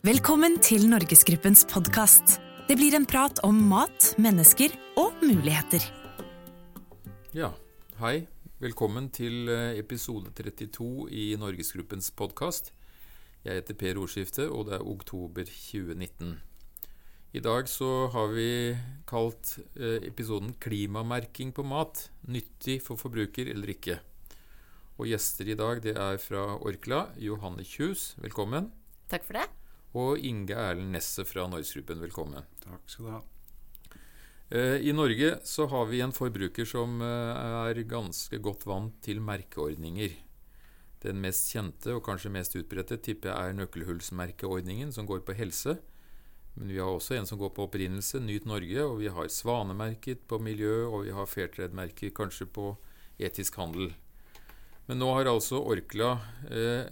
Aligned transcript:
Velkommen 0.00 0.54
til 0.64 0.86
Norgesgruppens 0.88 1.66
podkast. 1.68 2.38
Det 2.70 2.72
blir 2.80 2.94
en 2.96 3.04
prat 3.04 3.42
om 3.44 3.58
mat, 3.68 4.14
mennesker 4.16 4.72
og 4.96 5.18
muligheter. 5.20 5.84
Ja, 7.36 7.50
hei. 8.00 8.22
Velkommen 8.64 9.10
til 9.12 9.50
eh, 9.52 9.76
episode 9.76 10.32
32 10.32 10.88
i 11.12 11.26
Norgesgruppens 11.36 12.08
podkast. 12.16 12.72
Jeg 13.44 13.60
heter 13.60 13.76
Per 13.76 14.00
Ordskifte, 14.00 14.48
og 14.48 14.70
det 14.70 14.78
er 14.78 14.88
oktober 14.88 15.44
2019. 15.44 16.32
I 17.36 17.44
dag 17.44 17.68
så 17.68 18.08
har 18.16 18.32
vi 18.32 18.48
kalt 19.04 19.58
eh, 19.76 20.00
episoden 20.08 20.56
'Klimamerking 20.56 21.52
på 21.52 21.60
mat 21.60 22.06
nyttig 22.24 22.80
for 22.88 22.96
forbruker 22.96 23.52
eller 23.52 23.76
ikke'. 23.76 24.00
Og 24.96 25.12
gjester 25.12 25.44
i 25.44 25.60
dag 25.60 25.84
det 25.84 25.98
er 26.00 26.16
fra 26.16 26.56
Orkla, 26.56 27.10
Johanne 27.20 27.68
Kjus, 27.68 28.14
velkommen. 28.16 28.72
Takk 29.12 29.28
for 29.28 29.36
det. 29.36 29.59
Og 29.98 30.22
Inge 30.22 30.54
Erlend 30.54 30.94
Nesset 30.94 31.26
fra 31.26 31.48
Norgesgruppen, 31.50 31.98
velkommen. 31.98 32.46
Takk 32.62 32.82
skal 32.86 33.06
du 33.06 33.10
ha. 33.10 33.20
Eh, 34.50 34.76
I 34.86 34.92
Norge 34.94 35.32
så 35.46 35.66
har 35.66 35.88
vi 35.90 36.02
en 36.04 36.14
forbruker 36.14 36.66
som 36.68 37.00
eh, 37.02 37.70
er 37.70 37.80
ganske 37.90 38.38
godt 38.38 38.68
vant 38.70 38.94
til 39.02 39.18
merkeordninger. 39.22 40.14
Den 41.02 41.18
mest 41.24 41.50
kjente 41.50 41.96
og 41.96 42.04
kanskje 42.06 42.30
mest 42.30 42.54
utbredte 42.60 43.00
tipper 43.02 43.32
jeg 43.32 43.50
er 43.50 43.58
nøkkelhullsmerkeordningen, 43.58 44.92
som 44.94 45.08
går 45.10 45.24
på 45.26 45.34
helse. 45.38 45.80
Men 46.54 46.70
vi 46.70 46.78
har 46.78 46.90
også 46.90 47.16
en 47.16 47.26
som 47.26 47.40
går 47.40 47.50
på 47.56 47.66
opprinnelse, 47.66 48.20
Nyt 48.22 48.46
Norge, 48.46 48.84
og 48.84 48.98
vi 49.02 49.10
har 49.10 49.30
Svanemerket 49.32 50.22
på 50.30 50.38
miljø, 50.42 50.84
og 50.86 51.06
vi 51.08 51.14
har 51.16 51.30
Fairtrade-merker 51.30 52.14
kanskje 52.14 52.46
på 52.46 52.76
etisk 53.18 53.58
handel. 53.58 53.94
Men 54.86 55.02
nå 55.02 55.10
har 55.14 55.30
altså 55.30 55.58
Orkla 55.62 56.16
eh, 56.50 56.90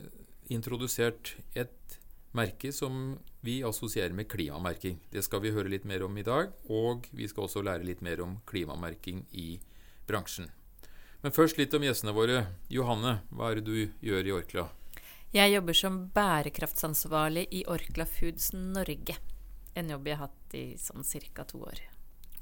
introdusert 0.51 1.37
et 1.59 1.98
merke 2.39 2.71
som 2.75 3.19
vi 3.45 3.59
assosierer 3.67 4.15
med 4.15 4.29
klimamerking. 4.31 5.01
Det 5.11 5.25
skal 5.27 5.43
vi 5.45 5.53
høre 5.55 5.71
litt 5.73 5.87
mer 5.89 6.05
om 6.07 6.17
i 6.19 6.27
dag, 6.27 6.55
og 6.71 7.09
vi 7.11 7.29
skal 7.29 7.47
også 7.47 7.65
lære 7.67 7.87
litt 7.87 8.05
mer 8.05 8.23
om 8.25 8.39
klimamerking 8.49 9.25
i 9.33 9.59
bransjen. 10.09 10.49
Men 11.23 11.35
først 11.35 11.59
litt 11.59 11.75
om 11.75 11.83
gjestene 11.83 12.15
våre. 12.15 12.45
Johanne, 12.71 13.19
hva 13.35 13.51
er 13.51 13.59
det 13.59 13.67
du 13.67 14.05
gjør 14.07 14.29
i 14.29 14.35
Orkla? 14.37 14.69
Jeg 15.35 15.53
jobber 15.53 15.77
som 15.77 15.97
bærekraftsansvarlig 16.15 17.49
i 17.53 17.65
Orkla 17.69 18.07
Foods 18.09 18.53
Norge. 18.55 19.19
En 19.75 19.91
jobb 19.93 20.07
jeg 20.09 20.17
har 20.17 20.31
hatt 20.31 20.55
i 20.57 20.65
sånn 20.81 21.05
ca. 21.35 21.45
to 21.45 21.61
år. 21.67 21.83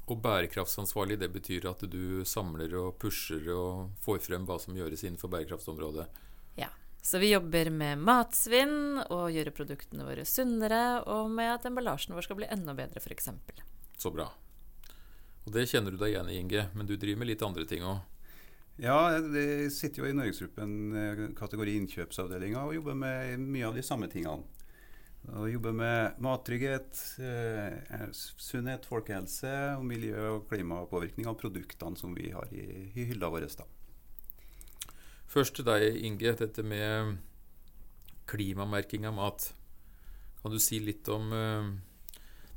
Og 0.07 0.21
bærekraftsansvarlig, 0.23 1.17
det 1.19 1.27
betyr 1.33 1.67
at 1.67 1.83
du 1.91 2.23
samler 2.23 2.71
og 2.79 2.95
pusher 3.01 3.43
og 3.51 3.97
får 4.05 4.21
frem 4.29 4.45
hva 4.47 4.55
som 4.61 4.77
gjøres 4.77 5.03
innenfor 5.03 5.33
bærekraftsområdet. 5.33 6.07
Ja. 6.55 6.69
Så 7.07 7.17
vi 7.17 7.29
jobber 7.31 7.69
med 7.71 8.01
matsvinn 8.03 8.97
og 8.99 9.29
gjøre 9.31 9.53
produktene 9.55 10.03
våre 10.03 10.25
sunnere, 10.27 11.05
og 11.07 11.29
med 11.31 11.53
at 11.53 11.67
emballasjen 11.69 12.11
vår 12.17 12.25
skal 12.25 12.35
bli 12.41 12.49
enda 12.51 12.73
bedre, 12.75 12.99
f.eks. 12.99 13.29
Så 13.95 14.11
bra. 14.11 14.25
Og 15.45 15.53
det 15.55 15.63
kjenner 15.71 15.95
du 15.95 16.01
deg 16.01 16.11
igjen 16.11 16.33
i, 16.33 16.35
Inge, 16.41 16.65
men 16.75 16.89
du 16.89 16.97
driver 16.99 17.21
med 17.21 17.29
litt 17.29 17.45
andre 17.47 17.63
ting 17.69 17.85
òg. 17.87 18.01
Ja, 18.83 18.97
jeg 19.15 19.71
sitter 19.71 20.03
jo 20.03 20.09
i 20.09 20.17
Norgesgruppen 20.19 20.75
eh, 20.99 21.23
kategori 21.39 21.77
innkjøpsavdelinga 21.79 22.65
og 22.67 22.75
jobber 22.75 22.99
med 22.99 23.39
mye 23.39 23.71
av 23.71 23.79
de 23.79 23.87
samme 23.87 24.11
tingene. 24.11 24.43
Og 25.31 25.47
jobber 25.53 25.79
med 25.79 26.19
mattrygghet, 26.27 27.05
eh, 27.23 28.03
sunnhet, 28.19 28.83
folkehelse 28.91 29.55
og 29.79 29.87
miljø- 29.87 30.27
og 30.33 30.51
klimapåvirkning 30.51 31.31
av 31.31 31.39
produktene 31.39 31.95
som 32.03 32.19
vi 32.19 32.35
har 32.35 32.51
i, 32.51 32.67
i 32.91 33.07
hylla 33.13 33.31
vår. 33.31 33.47
Da. 33.63 33.71
Først 35.27 35.57
til 35.57 35.67
deg, 35.67 35.99
Inge. 36.07 36.35
Dette 36.39 36.63
med 36.63 37.17
klimamerking 38.27 39.07
av 39.07 39.15
mat. 39.17 39.51
Kan 40.41 40.53
du 40.53 40.59
si 40.61 40.79
litt 40.83 41.07
om 41.11 41.31
uh, 41.33 41.69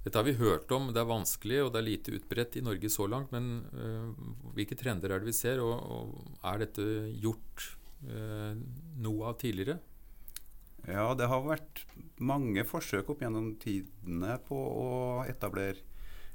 Dette 0.05 0.17
har 0.17 0.27
vi 0.27 0.37
hørt 0.39 0.71
om, 0.73 0.91
det 0.95 1.01
er 1.03 1.09
vanskelig 1.09 1.59
og 1.65 1.73
det 1.75 1.81
er 1.81 1.89
lite 1.89 2.15
utbredt 2.17 2.57
i 2.57 2.65
Norge 2.65 2.91
så 2.93 3.09
langt. 3.11 3.35
Men 3.35 3.67
uh, 3.75 4.11
hvilke 4.57 4.79
trender 4.79 5.13
er 5.13 5.23
det 5.23 5.31
vi 5.31 5.37
ser, 5.37 5.63
og, 5.65 5.77
og 5.77 6.43
er 6.47 6.65
dette 6.65 6.87
gjort 7.21 7.67
uh, 8.07 8.55
noe 9.03 9.31
av 9.33 9.39
tidligere? 9.43 9.81
Ja, 10.89 11.11
det 11.19 11.29
har 11.29 11.45
vært 11.45 11.85
mange 12.25 12.65
forsøk 12.65 13.11
opp 13.13 13.21
gjennom 13.21 13.53
tidene 13.61 14.39
på 14.47 14.57
å 14.57 14.89
etablere 15.29 15.83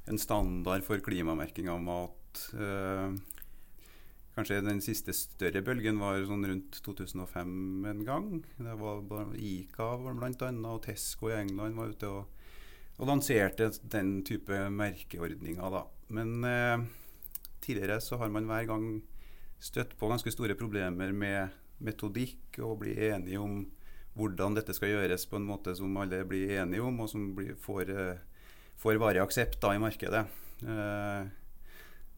en 0.05 0.19
standard 0.21 0.85
for 0.85 1.01
klimamerking 1.01 1.71
av 1.73 1.81
mat. 1.81 2.43
Kanskje 4.35 4.59
den 4.65 4.81
siste 4.83 5.13
større 5.15 5.61
bølgen 5.63 5.99
var 6.01 6.19
sånn 6.27 6.43
rundt 6.43 6.81
2005 6.83 7.85
en 7.87 8.01
gang. 8.07 8.29
Det 8.59 8.73
var 8.81 9.31
Ica 9.39 9.93
bl.a. 10.01 10.49
og 10.73 10.81
Tesco 10.83 11.31
i 11.31 11.37
England 11.37 11.79
var 11.79 11.93
ute 11.93 12.09
og, 12.11 12.41
og 12.99 13.07
lanserte 13.07 13.69
den 13.93 14.17
type 14.27 14.59
merkeordninger. 14.75 15.77
Da. 15.77 15.85
Men 16.17 16.35
eh, 16.49 16.83
tidligere 17.63 18.01
så 18.03 18.19
har 18.19 18.33
man 18.33 18.49
hver 18.51 18.67
gang 18.73 18.89
støtt 19.63 19.95
på 19.95 20.11
ganske 20.11 20.35
store 20.35 20.57
problemer 20.59 21.15
med 21.15 21.55
metodikk 21.83 22.59
og 22.59 22.81
bli 22.83 22.97
enige 23.07 23.39
om 23.39 23.63
hvordan 24.15 24.55
dette 24.55 24.75
skal 24.75 24.93
gjøres 24.93 25.25
på 25.27 25.39
en 25.39 25.47
måte 25.47 25.73
som 25.75 25.95
alle 25.99 26.21
blir 26.27 26.57
enige 26.59 26.83
om, 26.83 26.99
og 27.03 27.09
som 27.11 27.31
blir, 27.35 27.55
får, 27.59 27.91
eh, 27.91 28.21
får 28.79 28.99
varig 28.99 29.23
aksept 29.23 29.59
da, 29.63 29.73
i 29.75 29.81
markedet. 29.83 30.23
Eh, 30.63 31.33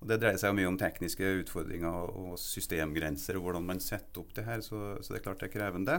og 0.07 0.13
Det 0.13 0.21
dreier 0.23 0.39
seg 0.39 0.55
mye 0.55 0.69
om 0.69 0.77
tekniske 0.79 1.29
utfordringer 1.41 2.11
og 2.15 2.37
systemgrenser 2.39 3.35
og 3.35 3.43
hvordan 3.43 3.65
man 3.67 3.81
setter 3.83 4.21
opp 4.21 4.29
det 4.37 4.45
her, 4.47 4.61
så, 4.63 4.95
så 5.03 5.11
det 5.11 5.19
er 5.19 5.25
klart 5.25 5.41
det 5.43 5.49
er 5.49 5.55
krevende. 5.57 5.97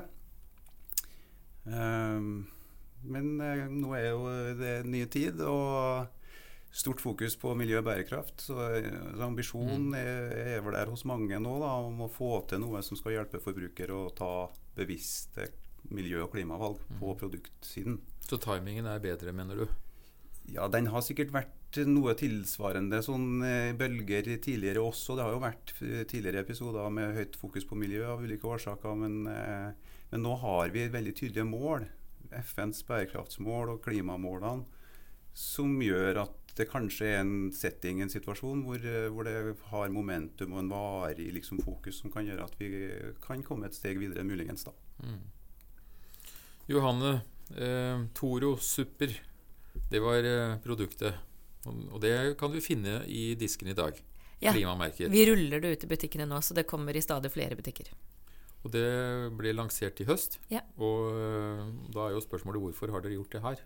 Um, 1.69 2.47
men 3.05 3.35
uh, 3.37 3.67
nå 3.69 3.93
er 3.99 4.07
jo 4.09 4.31
det 4.57 4.73
nye 4.89 5.11
tid 5.13 5.43
og 5.45 6.09
stort 6.73 7.03
fokus 7.05 7.37
på 7.37 7.53
miljø 7.59 7.83
og 7.83 7.85
bærekraft. 7.91 8.47
Så, 8.49 8.57
så 8.57 9.27
ambisjonen 9.27 9.91
mm. 9.91 9.99
er, 10.01 10.33
er, 10.55 10.63
vel 10.65 10.79
der 10.79 10.93
hos 10.95 11.05
mange 11.09 11.37
nå 11.45 11.59
da, 11.61 11.75
om 11.85 12.01
å 12.07 12.13
få 12.13 12.33
til 12.49 12.65
noe 12.65 12.81
som 12.87 12.97
skal 12.97 13.19
hjelpe 13.19 13.43
forbrukere 13.45 13.93
å 13.93 14.09
ta 14.17 14.33
bevisste 14.79 15.51
miljø- 15.93 16.25
og 16.25 16.33
klimavalg 16.33 16.81
mm. 16.81 16.97
på 17.03 17.13
produktsiden. 17.27 18.01
Så 18.25 18.41
timingen 18.41 18.89
er 18.89 19.05
bedre, 19.05 19.37
mener 19.37 19.61
du? 19.61 19.69
Ja, 20.49 20.69
den 20.73 20.89
har 20.93 21.05
sikkert 21.05 21.33
vært 21.35 21.79
noe 21.89 22.15
tilsvarende 22.17 23.03
sånn 23.05 23.43
eh, 23.45 23.75
bølger 23.77 24.31
tidligere 24.41 24.81
også. 24.81 25.17
Det 25.19 25.27
har 25.27 25.35
jo 25.35 25.43
vært 25.43 25.75
eh, 25.85 26.03
tidligere 26.09 26.45
episoder 26.47 26.89
med 26.95 27.15
høyt 27.19 27.37
fokus 27.37 27.67
på 27.69 27.77
miljø 27.79 28.07
av 28.15 28.25
ulike 28.25 28.49
årsaker. 28.49 28.97
Men, 28.97 29.21
eh, 29.29 29.95
men 30.13 30.25
nå 30.25 30.35
har 30.41 30.73
vi 30.75 30.89
veldig 30.93 31.15
tydelige 31.19 31.49
mål. 31.49 31.87
FNs 32.33 32.81
bærekraftsmål 32.89 33.75
og 33.77 33.83
klimamålene. 33.85 34.65
Som 35.39 35.77
gjør 35.85 36.25
at 36.25 36.55
det 36.59 36.67
kanskje 36.73 37.13
er 37.13 37.21
en 37.23 37.53
setting, 37.55 38.01
en 38.03 38.11
situasjon, 38.11 38.65
hvor, 38.67 38.83
hvor 39.15 39.29
det 39.29 39.55
har 39.71 39.93
momentum 39.95 40.57
og 40.57 40.65
en 40.65 40.73
varig 40.73 41.29
liksom, 41.37 41.61
fokus 41.63 42.01
som 42.03 42.11
kan 42.11 42.27
gjøre 42.27 42.49
at 42.49 42.57
vi 42.59 42.71
kan 43.23 43.45
komme 43.47 43.69
et 43.69 43.77
steg 43.79 44.01
videre, 44.01 44.27
muligens. 44.27 44.67
da. 44.67 44.75
Mm. 45.05 45.21
Johanne, 46.69 47.21
eh, 47.57 48.03
Toro-supper, 48.15 49.15
det 49.91 50.03
var 50.03 50.27
eh, 50.27 50.59
produktet. 50.65 51.25
Og 51.69 51.99
det 52.01 52.15
kan 52.41 52.53
du 52.53 52.61
finne 52.65 53.03
i 53.07 53.33
disken 53.39 53.71
i 53.73 53.77
dag. 53.77 53.97
Ja, 54.41 54.53
vi 54.55 55.25
ruller 55.27 55.61
det 55.61 55.73
ut 55.75 55.85
i 55.85 55.91
butikkene 55.91 56.29
nå, 56.29 56.39
så 56.43 56.55
det 56.55 56.69
kommer 56.71 56.95
i 56.97 57.03
stadig 57.03 57.33
flere 57.35 57.59
butikker. 57.59 57.91
Og 58.67 58.71
det 58.75 58.87
ble 59.39 59.55
lansert 59.55 59.99
i 60.03 60.07
høst. 60.07 60.39
Ja. 60.51 60.63
Og 60.83 61.11
uh, 61.15 61.67
da 61.95 62.07
er 62.07 62.17
jo 62.17 62.23
spørsmålet 62.23 62.63
hvorfor 62.63 62.93
har 62.95 63.03
dere 63.05 63.19
gjort 63.19 63.35
det 63.35 63.43
her? 63.45 63.63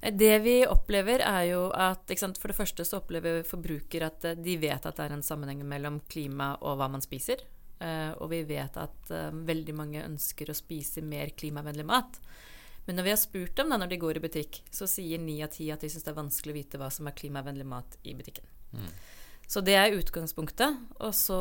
Eh, 0.00 0.12
det 0.12 0.32
vi 0.44 0.56
opplever, 0.68 1.24
er 1.24 1.48
jo 1.50 1.66
at 1.72 2.12
sant, 2.20 2.40
For 2.40 2.52
det 2.52 2.58
første 2.58 2.86
så 2.88 3.00
opplever 3.00 3.42
forbruker 3.48 4.06
at 4.08 4.24
eh, 4.28 4.38
de 4.38 4.56
vet 4.60 4.84
at 4.84 4.96
det 4.96 5.06
er 5.06 5.16
en 5.16 5.24
sammenheng 5.24 5.64
mellom 5.68 6.00
klima 6.08 6.54
og 6.60 6.80
hva 6.80 6.90
man 6.92 7.04
spiser. 7.04 7.44
Og 7.84 8.30
vi 8.30 8.38
vet 8.48 8.76
at 8.80 9.10
veldig 9.44 9.72
mange 9.76 10.00
ønsker 10.06 10.48
å 10.48 10.54
spise 10.56 11.02
mer 11.04 11.34
klimavennlig 11.36 11.84
mat. 11.84 12.16
Men 12.86 12.98
når 12.98 13.06
vi 13.06 13.12
har 13.14 13.20
spurt 13.20 13.56
dem 13.56 13.72
da 13.72 13.78
når 13.80 13.92
de 13.92 14.00
går 14.02 14.18
i 14.18 14.24
butikk, 14.26 14.60
så 14.74 14.88
sier 14.90 15.20
ni 15.22 15.38
av 15.44 15.52
ti 15.54 15.70
at 15.72 15.84
de 15.84 15.90
syns 15.92 16.04
det 16.04 16.12
er 16.12 16.20
vanskelig 16.20 16.54
å 16.54 16.58
vite 16.58 16.80
hva 16.80 16.90
som 16.92 17.08
er 17.08 17.16
klimavennlig 17.16 17.66
mat 17.68 17.98
i 18.04 18.16
butikken. 18.16 18.48
Mm. 18.74 18.90
Så 19.46 19.60
det 19.60 19.74
er 19.76 19.96
utgangspunktet. 19.96 20.76
Og 21.04 21.12
så 21.16 21.38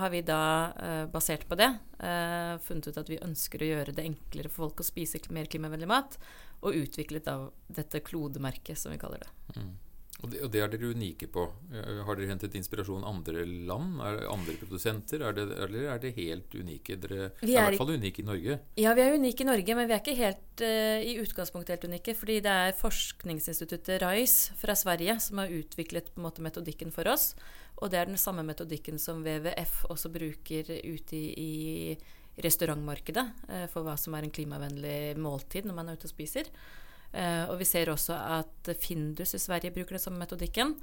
har 0.00 0.12
vi 0.12 0.22
da, 0.24 0.72
eh, 0.80 1.06
basert 1.12 1.46
på 1.48 1.56
det, 1.60 1.70
eh, 2.00 2.56
funnet 2.58 2.88
ut 2.88 2.98
at 2.98 3.08
vi 3.08 3.18
ønsker 3.18 3.60
å 3.60 3.70
gjøre 3.70 3.94
det 3.94 4.04
enklere 4.04 4.50
for 4.50 4.68
folk 4.68 4.80
å 4.80 4.88
spise 4.88 5.20
mer 5.30 5.46
klimavennlig 5.46 5.88
mat, 5.88 6.16
og 6.62 6.74
utviklet 6.74 7.28
av 7.28 7.52
dette 7.70 8.00
klodemerket, 8.00 8.78
som 8.78 8.92
vi 8.92 8.98
kaller 8.98 9.20
det. 9.20 9.60
Mm. 9.60 9.76
Og 10.22 10.30
det, 10.30 10.40
og 10.46 10.50
det, 10.54 10.60
er 10.62 10.70
dere 10.70 10.92
unike 10.94 11.26
på. 11.32 11.42
Eh, 11.74 12.00
har 12.06 12.16
dere 12.16 12.30
hentet 12.30 12.54
inspirasjon 12.56 13.04
andre 13.06 13.42
land? 13.44 13.98
Er 14.04 14.22
andre 14.30 14.54
produsenter? 14.60 15.24
Er 15.26 15.34
det, 15.36 15.46
eller 15.66 15.88
er 15.90 16.00
det 16.00 16.14
helt 16.16 16.54
unike? 16.54 16.96
Dere 17.02 17.18
er, 17.26 17.32
er 17.42 17.50
i 17.50 17.56
hvert 17.58 17.80
fall 17.80 17.94
unike 17.98 18.22
i 18.22 18.26
Norge? 18.28 18.58
Ja, 18.80 18.94
vi 18.96 19.04
er 19.04 19.18
unike 19.18 19.44
i 19.44 19.48
Norge, 19.48 19.76
men 19.76 19.90
vi 19.90 19.96
er 19.96 20.02
ikke 20.02 20.16
helt 20.20 20.62
uh, 20.64 21.00
i 21.02 21.16
utgangspunktet 21.20 21.74
helt 21.74 21.88
unike. 21.90 22.14
Fordi 22.16 22.38
det 22.46 22.54
er 22.68 22.78
forskningsinstituttet 22.78 23.98
RISE 24.04 24.56
fra 24.60 24.78
Sverige 24.78 25.18
som 25.24 25.42
har 25.42 25.52
utviklet 25.52 26.12
på 26.14 26.22
en 26.22 26.28
måte 26.28 26.46
metodikken 26.46 26.94
for 26.94 27.10
oss. 27.10 27.32
Og 27.82 27.90
det 27.90 28.00
er 28.00 28.08
den 28.08 28.20
samme 28.20 28.46
metodikken 28.46 29.02
som 29.02 29.24
WWF 29.26 29.82
også 29.90 30.12
bruker 30.14 30.70
ute 30.86 31.18
i, 31.18 31.26
i 31.34 32.44
restaurantmarkedet 32.44 33.26
uh, 33.50 33.66
for 33.74 33.82
hva 33.82 33.98
som 34.00 34.14
er 34.14 34.24
en 34.24 34.34
klimavennlig 34.34 35.18
måltid 35.18 35.66
når 35.66 35.78
man 35.82 35.90
er 35.90 35.98
ute 35.98 36.08
og 36.08 36.14
spiser. 36.14 36.48
Eh, 37.14 37.44
og 37.46 37.60
vi 37.60 37.66
ser 37.68 37.92
også 37.92 38.16
at 38.40 38.74
Findus 38.82 39.36
i 39.36 39.42
Sverige 39.42 39.74
bruker 39.74 39.96
den 39.96 40.02
samme 40.02 40.22
metodikken. 40.24 40.74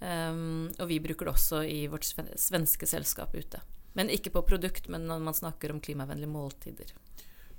Um, 0.00 0.70
og 0.80 0.86
vi 0.88 0.96
bruker 1.04 1.28
det 1.28 1.32
også 1.34 1.58
i 1.68 1.82
vårt 1.92 2.06
svenske 2.08 2.86
selskap 2.88 3.34
ute. 3.36 3.60
Men 3.98 4.08
ikke 4.08 4.32
på 4.32 4.42
produkt, 4.46 4.86
men 4.88 5.04
når 5.08 5.20
man 5.26 5.36
snakker 5.36 5.74
om 5.74 5.80
klimavennlige 5.82 6.30
måltider. 6.30 6.94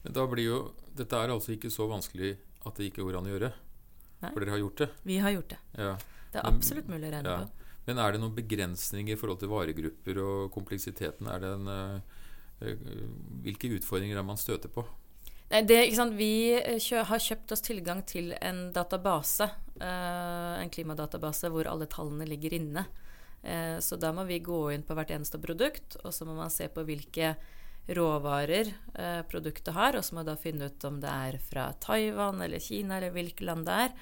Men 0.01 0.15
da 0.15 0.23
blir 0.25 0.47
jo 0.47 0.61
Dette 0.97 1.19
er 1.19 1.29
altså 1.29 1.53
ikke 1.53 1.69
så 1.69 1.85
vanskelig 1.91 2.33
at 2.65 2.79
det 2.79 2.89
ikke 2.89 3.05
går 3.05 3.19
an 3.19 3.27
å 3.29 3.33
gjøre? 3.35 3.51
Nei. 4.21 4.31
For 4.31 4.41
dere 4.41 4.55
har 4.55 4.61
gjort 4.63 4.81
det? 4.81 4.87
Vi 5.05 5.19
har 5.21 5.35
gjort 5.35 5.53
det. 5.53 5.59
Ja. 5.81 5.91
Det 6.31 6.39
er 6.41 6.47
absolutt 6.49 6.89
mulig 6.89 7.09
å 7.09 7.13
regne 7.13 7.35
ja. 7.35 7.43
på. 7.43 7.69
Men 7.87 8.01
er 8.01 8.13
det 8.13 8.21
noen 8.21 8.35
begrensninger 8.37 9.15
i 9.15 9.19
forhold 9.19 9.41
til 9.41 9.51
varegrupper 9.51 10.19
og 10.23 10.51
kompleksiteten? 10.53 11.29
Det 11.29 11.53
en, 11.57 11.69
uh, 11.69 12.73
hvilke 13.45 13.71
utfordringer 13.77 14.17
er 14.17 14.25
man 14.25 14.39
støter 14.39 14.71
på? 14.73 14.85
Det, 15.51 15.77
Vi 16.15 16.33
kjø, 16.79 17.01
har 17.03 17.19
kjøpt 17.19 17.51
oss 17.51 17.63
tilgang 17.65 18.05
til 18.07 18.31
en 18.39 18.69
database, 18.71 19.49
uh, 19.81 20.55
en 20.61 20.71
klimadatabase 20.71 21.51
hvor 21.51 21.67
alle 21.67 21.89
tallene 21.91 22.27
ligger 22.29 22.55
inne. 22.55 22.85
Uh, 23.43 23.75
så 23.83 23.99
da 23.99 24.13
må 24.15 24.23
vi 24.29 24.39
gå 24.39 24.61
inn 24.71 24.85
på 24.87 24.95
hvert 24.95 25.11
eneste 25.11 25.41
produkt, 25.43 25.97
og 26.05 26.15
så 26.15 26.23
må 26.23 26.37
man 26.37 26.53
se 26.53 26.69
på 26.71 26.85
hvilke 26.87 27.33
råvarer 27.91 28.71
uh, 28.95 29.27
produktet 29.27 29.75
har, 29.75 29.99
og 29.99 30.07
så 30.07 30.15
må 30.15 30.21
man 30.21 30.31
da 30.31 30.39
finne 30.39 30.71
ut 30.71 30.87
om 30.87 31.03
det 31.03 31.11
er 31.11 31.39
fra 31.43 31.67
Taiwan 31.83 32.39
eller 32.47 32.63
Kina 32.63 33.01
eller 33.01 33.11
hvilket 33.11 33.43
land 33.51 33.67
det 33.67 33.79
er. 33.89 33.95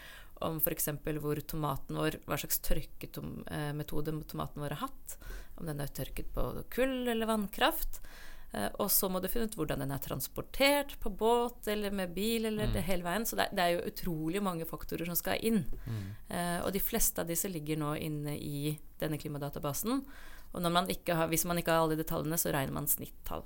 Om 0.45 0.61
f.eks. 0.61 0.93
hvor 1.17 1.41
tomaten 1.49 1.97
vår, 1.97 2.21
hva 2.29 2.37
slags 2.37 2.61
tørkemetode 2.63 4.13
tomaten 4.29 4.61
vår 4.61 4.77
har 4.77 4.85
hatt. 4.85 5.17
Om 5.57 5.65
den 5.65 5.81
er 5.81 5.89
tørket 5.97 6.29
på 6.35 6.51
kull 6.71 7.09
eller 7.09 7.27
vannkraft. 7.27 8.03
Eh, 8.51 8.69
og 8.81 8.89
så 8.91 9.09
må 9.11 9.21
du 9.21 9.27
finne 9.29 9.45
ut 9.49 9.55
hvordan 9.57 9.83
den 9.83 9.93
er 9.93 10.01
transportert, 10.01 10.95
på 11.01 11.11
båt 11.13 11.69
eller 11.69 11.93
med 11.93 12.15
bil 12.15 12.49
eller 12.49 12.69
mm. 12.69 12.73
det 12.73 12.85
hele 12.87 13.05
veien. 13.05 13.27
Så 13.29 13.37
det, 13.39 13.49
det, 13.53 13.65
er 13.65 13.75
jo 13.75 13.91
utrolig 13.91 14.41
mange 14.43 14.67
faktorer 14.69 15.09
som 15.09 15.17
skal 15.19 15.41
inn. 15.45 15.61
Mm. 15.85 16.01
Uh, 16.31 16.57
og 16.65 16.73
de 16.73 16.81
fleste 16.83 17.21
av 17.21 17.29
disse 17.29 17.51
ligger 17.51 17.79
nå 17.79 17.93
inne 18.01 18.35
i 18.37 18.73
denne 19.01 19.19
klimadatabasen. 19.21 20.03
Og 20.49 20.65
man 20.65 20.89
har, 20.89 21.27
hvis 21.29 21.45
man 21.45 21.61
ikke 21.61 21.75
har 21.75 21.85
alle 21.85 21.99
detaljene, 21.99 22.39
så 22.41 22.53
regner 22.55 22.73
man 22.73 22.89
snittall. 22.89 23.45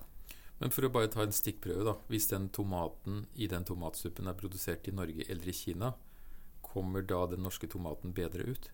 Men 0.61 0.71
for 0.71 0.87
å 0.87 0.93
bare 0.93 1.09
ta 1.11 1.25
en 1.25 1.35
stikkprøve, 1.35 1.83
da. 1.83 1.97
Hvis 2.07 2.29
den 2.31 2.47
tomaten 2.55 3.25
i 3.35 3.49
den 3.51 3.65
tomatsuppen 3.67 4.29
er 4.31 4.37
produsert 4.39 4.87
i 4.87 4.93
Norge 4.95 5.25
eller 5.27 5.49
i 5.51 5.55
Kina, 5.57 5.91
kommer 6.63 7.03
da 7.03 7.25
den 7.33 7.43
norske 7.43 7.67
tomaten 7.67 8.15
bedre 8.15 8.47
ut? 8.47 8.71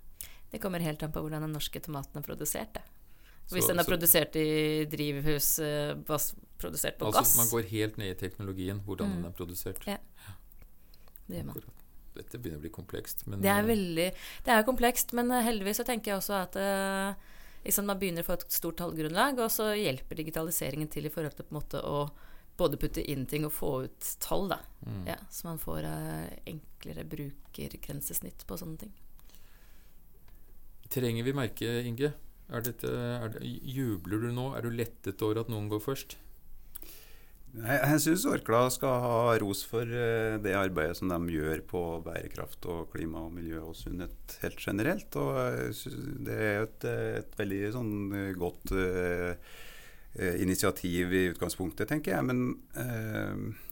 Det 0.52 0.62
kommer 0.62 0.84
helt 0.86 1.02
an 1.06 1.14
på 1.14 1.24
hvordan 1.24 1.48
den 1.48 1.56
norske 1.58 1.81
tomaten 1.81 2.22
er 2.22 2.26
produsert. 2.26 2.78
Det. 2.78 2.99
Hvis 3.50 3.66
så, 3.66 3.72
den 3.72 3.81
er 3.81 3.88
så, 3.88 3.90
produsert 3.90 4.36
i 4.38 4.86
drivhus, 4.90 5.48
uh, 5.63 5.98
produsert 6.62 7.00
på 7.00 7.10
altså, 7.10 7.24
gass. 7.24 7.36
Man 7.40 7.50
går 7.50 7.69
helt 7.72 7.98
ned 7.98 8.13
i 8.13 8.19
teknologien, 8.19 8.81
hvordan 8.86 9.10
mm. 9.10 9.16
den 9.16 9.25
er 9.31 9.36
produsert. 9.38 9.88
Ja. 9.90 9.98
Det 11.25 11.40
gjør 11.40 11.50
man. 11.50 11.68
Dette 12.19 12.38
begynner 12.38 12.60
å 12.60 12.66
bli 12.66 12.72
komplekst. 12.74 13.25
Men, 13.30 13.42
det 13.42 13.50
er 13.50 13.63
eh, 13.63 13.69
veldig 13.69 14.07
Det 14.46 14.54
er 14.54 14.66
komplekst, 14.68 15.13
men 15.18 15.31
eh, 15.31 15.46
heldigvis 15.46 15.81
så 15.81 15.86
tenker 15.88 16.12
jeg 16.12 16.22
også 16.22 16.38
at 16.42 16.57
liksom 17.63 17.90
man 17.90 18.00
begynner 18.01 18.25
å 18.25 18.28
få 18.28 18.38
et 18.38 18.46
stort 18.54 18.80
tallgrunnlag, 18.81 19.40
og 19.42 19.52
så 19.54 19.72
hjelper 19.78 20.22
digitaliseringen 20.22 20.90
til 20.92 21.10
i 21.10 21.13
forhold 21.13 21.38
til 21.38 21.48
på 21.48 21.56
en 21.56 21.60
måte 21.60 21.81
å 21.84 22.06
både 22.60 22.80
putte 22.80 23.02
inn 23.02 23.25
ting 23.30 23.45
og 23.48 23.56
få 23.56 23.74
ut 23.88 24.13
tall. 24.22 24.50
Da. 24.52 24.62
Mm. 24.86 25.04
Ja, 25.10 25.19
så 25.31 25.48
man 25.48 25.62
får 25.62 25.88
enklere 26.50 27.06
brukergrensesnitt 27.07 28.45
på 28.48 28.57
sånne 28.60 28.84
ting. 28.86 28.98
Trenger 30.90 31.24
vi 31.24 31.38
merke, 31.38 31.78
Inge? 31.86 32.13
Er 32.50 32.66
dette, 32.66 32.90
er 32.90 33.30
det, 33.36 33.44
jubler 33.46 34.25
du 34.25 34.31
nå? 34.34 34.50
Er 34.57 34.66
du 34.66 34.74
lettet 34.74 35.22
over 35.25 35.44
at 35.44 35.51
noen 35.51 35.69
går 35.69 35.84
først? 35.84 36.18
Jeg, 37.50 37.78
jeg 37.78 38.01
syns 38.04 38.25
Orkla 38.30 38.62
skal 38.74 39.04
ha 39.04 39.38
ros 39.42 39.63
for 39.66 39.86
uh, 39.86 40.38
det 40.42 40.54
arbeidet 40.57 41.00
som 41.00 41.10
de 41.10 41.34
gjør 41.34 41.63
på 41.69 41.81
bærekraft 42.06 42.68
og 42.69 42.92
klima 42.94 43.24
og 43.25 43.34
miljø 43.34 43.63
og 43.72 43.78
sunnhet 43.78 44.38
helt 44.44 44.62
generelt. 44.62 45.18
Og 45.18 45.74
det 46.28 46.38
er 46.38 46.62
et, 46.68 46.86
et 47.24 47.40
veldig 47.40 47.63
sånn 47.74 47.96
eh, 48.18 48.30
godt 48.38 48.75
uh, 48.78 49.34
initiativ 50.42 51.13
i 51.13 51.25
utgangspunktet, 51.34 51.90
tenker 51.90 52.18
jeg. 52.18 52.28
Men 52.30 52.45
uh, 52.78 53.66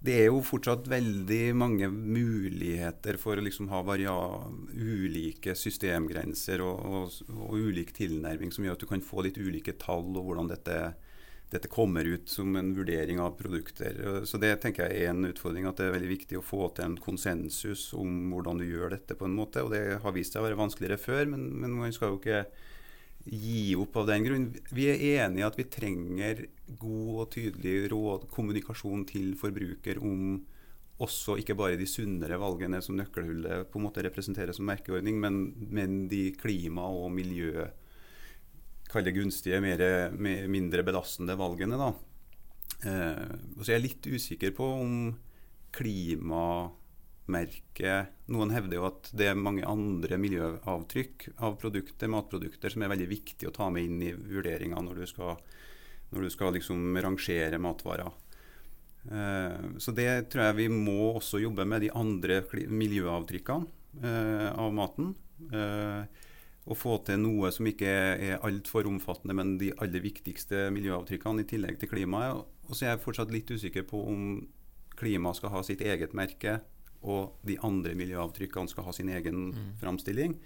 det 0.00 0.14
er 0.16 0.30
jo 0.30 0.40
fortsatt 0.40 0.86
veldig 0.88 1.52
mange 1.60 1.90
muligheter 1.92 3.18
for 3.20 3.36
å 3.36 3.44
liksom 3.44 3.68
ha 3.68 3.82
ulike 3.84 5.52
systemgrenser 5.52 6.62
og, 6.64 6.80
og, 6.80 7.18
og, 7.36 7.52
ulik 7.60 7.92
tilnærming 7.98 8.52
som 8.52 8.64
gjør 8.64 8.78
at 8.78 8.84
du 8.84 8.88
kan 8.88 9.04
få 9.04 9.26
litt 9.26 9.36
ulike 9.36 9.76
tall 9.76 10.08
og 10.14 10.24
hvordan 10.24 10.48
dette, 10.48 10.78
dette, 11.52 11.68
kommer 11.68 12.08
ut 12.08 12.32
som 12.32 12.56
en 12.56 12.72
vurdering 12.72 13.20
av 13.20 13.36
produkter. 13.36 14.24
Så 14.24 14.40
Det 14.40 14.54
tenker 14.62 14.88
jeg 14.88 15.04
er 15.04 15.12
en 15.12 15.28
utfordring, 15.28 15.68
at 15.68 15.76
det 15.76 15.90
er 15.90 15.96
veldig 15.98 16.12
viktig 16.16 16.40
å 16.40 16.46
få 16.48 16.70
til 16.72 16.88
en 16.88 16.96
konsensus 16.96 17.90
om 17.92 18.32
hvordan 18.32 18.56
du 18.56 18.64
gjør 18.70 18.96
dette. 18.96 19.14
på 19.14 19.28
en 19.28 19.36
måte, 19.36 19.60
og 19.60 19.76
Det 19.76 20.00
har 20.00 20.16
vist 20.16 20.32
seg 20.32 20.40
å 20.40 20.48
være 20.48 20.62
vanskeligere 20.64 20.96
før, 20.96 21.26
men, 21.34 21.44
men 21.60 21.76
man 21.76 21.92
skal 21.92 22.14
jo 22.14 22.22
ikke 22.22 22.46
gi 23.24 23.74
opp 23.78 23.98
av 24.00 24.08
den 24.08 24.24
grunn. 24.24 24.46
Vi 24.72 24.86
er 24.90 25.02
enige 25.26 25.42
i 25.42 25.46
at 25.48 25.58
vi 25.58 25.66
trenger 25.68 26.46
god 26.80 27.10
og 27.24 27.28
tydelig 27.34 27.90
råd, 27.92 28.28
kommunikasjon 28.32 29.04
til 29.08 29.34
forbruker 29.40 30.00
om 30.00 30.40
også 31.00 31.38
ikke 31.40 31.56
bare 31.56 31.78
de 31.80 31.88
sunnere 31.88 32.36
valgene 32.40 32.80
som 32.84 32.98
nøkkelhullet 32.98 33.70
på 33.72 33.80
en 33.80 33.86
måte 33.86 34.04
representerer 34.04 34.52
som 34.56 34.66
merkeordning, 34.68 35.16
men, 35.20 35.38
men 35.72 36.02
de 36.12 36.30
klima- 36.40 36.88
og 36.88 37.10
miljø 37.14 37.68
Kall 38.90 39.04
det 39.06 39.12
gunstige, 39.14 39.60
mer, 39.62 40.48
mindre 40.50 40.82
belastende 40.82 41.36
valgene. 41.38 41.76
da. 41.78 41.92
Eh, 42.90 43.34
så 43.60 43.68
jeg 43.68 43.76
er 43.76 43.84
litt 43.84 44.08
usikker 44.10 44.50
på 44.56 44.66
om 44.80 44.94
klima 45.70 46.72
merke 47.30 47.94
Noen 48.30 48.52
hevder 48.54 48.78
jo 48.78 48.86
at 48.86 49.10
det 49.16 49.30
er 49.30 49.38
mange 49.38 49.66
andre 49.66 50.18
miljøavtrykk 50.20 51.30
av 51.42 51.56
produkter, 51.58 52.10
matprodukter 52.12 52.70
som 52.70 52.84
er 52.84 52.92
veldig 52.92 53.08
viktig 53.10 53.48
å 53.48 53.54
ta 53.54 53.66
med 53.72 53.88
inn 53.88 54.04
i 54.06 54.12
vurderinga 54.14 54.82
når 54.86 55.02
du 55.02 55.06
skal, 55.10 55.40
når 56.12 56.26
du 56.26 56.30
skal 56.30 56.54
liksom 56.54 56.98
rangere 57.02 57.58
matvarer. 57.62 58.12
Uh, 59.10 59.80
så 59.80 59.94
det 59.96 60.28
tror 60.30 60.50
jeg 60.50 60.58
vi 60.60 60.68
må 60.70 61.14
også 61.16 61.40
jobbe 61.42 61.64
med 61.66 61.82
de 61.86 61.90
andre 61.96 62.42
miljøavtrykkene 62.52 64.04
uh, 64.04 64.48
av 64.54 64.74
maten. 64.76 65.14
Uh, 65.50 66.04
og 66.70 66.76
få 66.78 66.98
til 67.02 67.18
noe 67.22 67.48
som 67.50 67.66
ikke 67.66 67.90
er 67.90 68.42
altfor 68.46 68.86
omfattende, 68.86 69.34
men 69.34 69.56
de 69.58 69.72
aller 69.80 70.04
viktigste 70.04 70.68
miljøavtrykkene 70.74 71.42
i 71.42 71.48
tillegg 71.48 71.80
til 71.80 71.90
klimaet. 71.90 72.44
Og 72.68 72.76
så 72.76 72.86
er 72.86 72.92
jeg 72.92 73.02
fortsatt 73.02 73.32
litt 73.34 73.50
usikker 73.50 73.86
på 73.88 74.04
om 74.12 74.26
klima 75.00 75.32
skal 75.34 75.54
ha 75.54 75.62
sitt 75.66 75.82
eget 75.82 76.14
merke 76.14 76.60
og 77.00 77.36
de 77.46 77.56
andre 77.64 77.94
miljøavtrykkene 77.98 78.70
skal 78.70 78.86
ha 78.88 78.94
sin 78.96 79.12
egen 79.12 79.50
mm. 79.54 79.70
framstilling. 79.80 80.36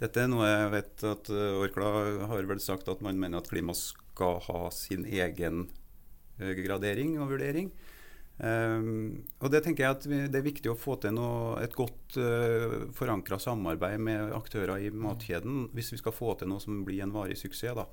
Dette 0.00 0.22
er 0.22 0.30
noe 0.32 0.48
jeg 0.48 0.72
vet 0.72 1.04
at 1.10 1.30
uh, 1.34 1.60
Orkla 1.60 1.90
har 2.30 2.48
vel 2.48 2.62
sagt 2.62 2.88
at 2.88 3.02
man 3.04 3.20
mener 3.20 3.42
at 3.42 3.50
klima 3.50 3.76
skal 3.76 4.40
ha 4.46 4.62
sin 4.74 5.04
egen 5.04 5.66
uh, 6.40 6.52
gradering 6.56 7.18
og 7.20 7.34
vurdering. 7.34 7.70
Um, 8.40 9.26
og 9.44 9.50
det 9.52 9.60
tenker 9.66 9.84
jeg 9.84 9.96
at 9.98 10.06
vi, 10.08 10.18
det 10.32 10.38
er 10.38 10.46
viktig 10.46 10.70
å 10.72 10.78
få 10.78 10.94
til 11.02 11.12
noe, 11.12 11.58
et 11.60 11.76
godt 11.76 12.16
uh, 12.16 12.88
forankra 12.96 13.36
samarbeid 13.42 14.00
med 14.00 14.32
aktører 14.32 14.80
i 14.80 14.88
mm. 14.88 15.02
matkjeden 15.04 15.66
hvis 15.76 15.92
vi 15.92 16.00
skal 16.00 16.16
få 16.16 16.32
til 16.40 16.48
noe 16.48 16.64
som 16.64 16.80
blir 16.86 17.04
en 17.04 17.12
varig 17.12 17.36
suksess. 17.36 17.76
Da. 17.76 17.84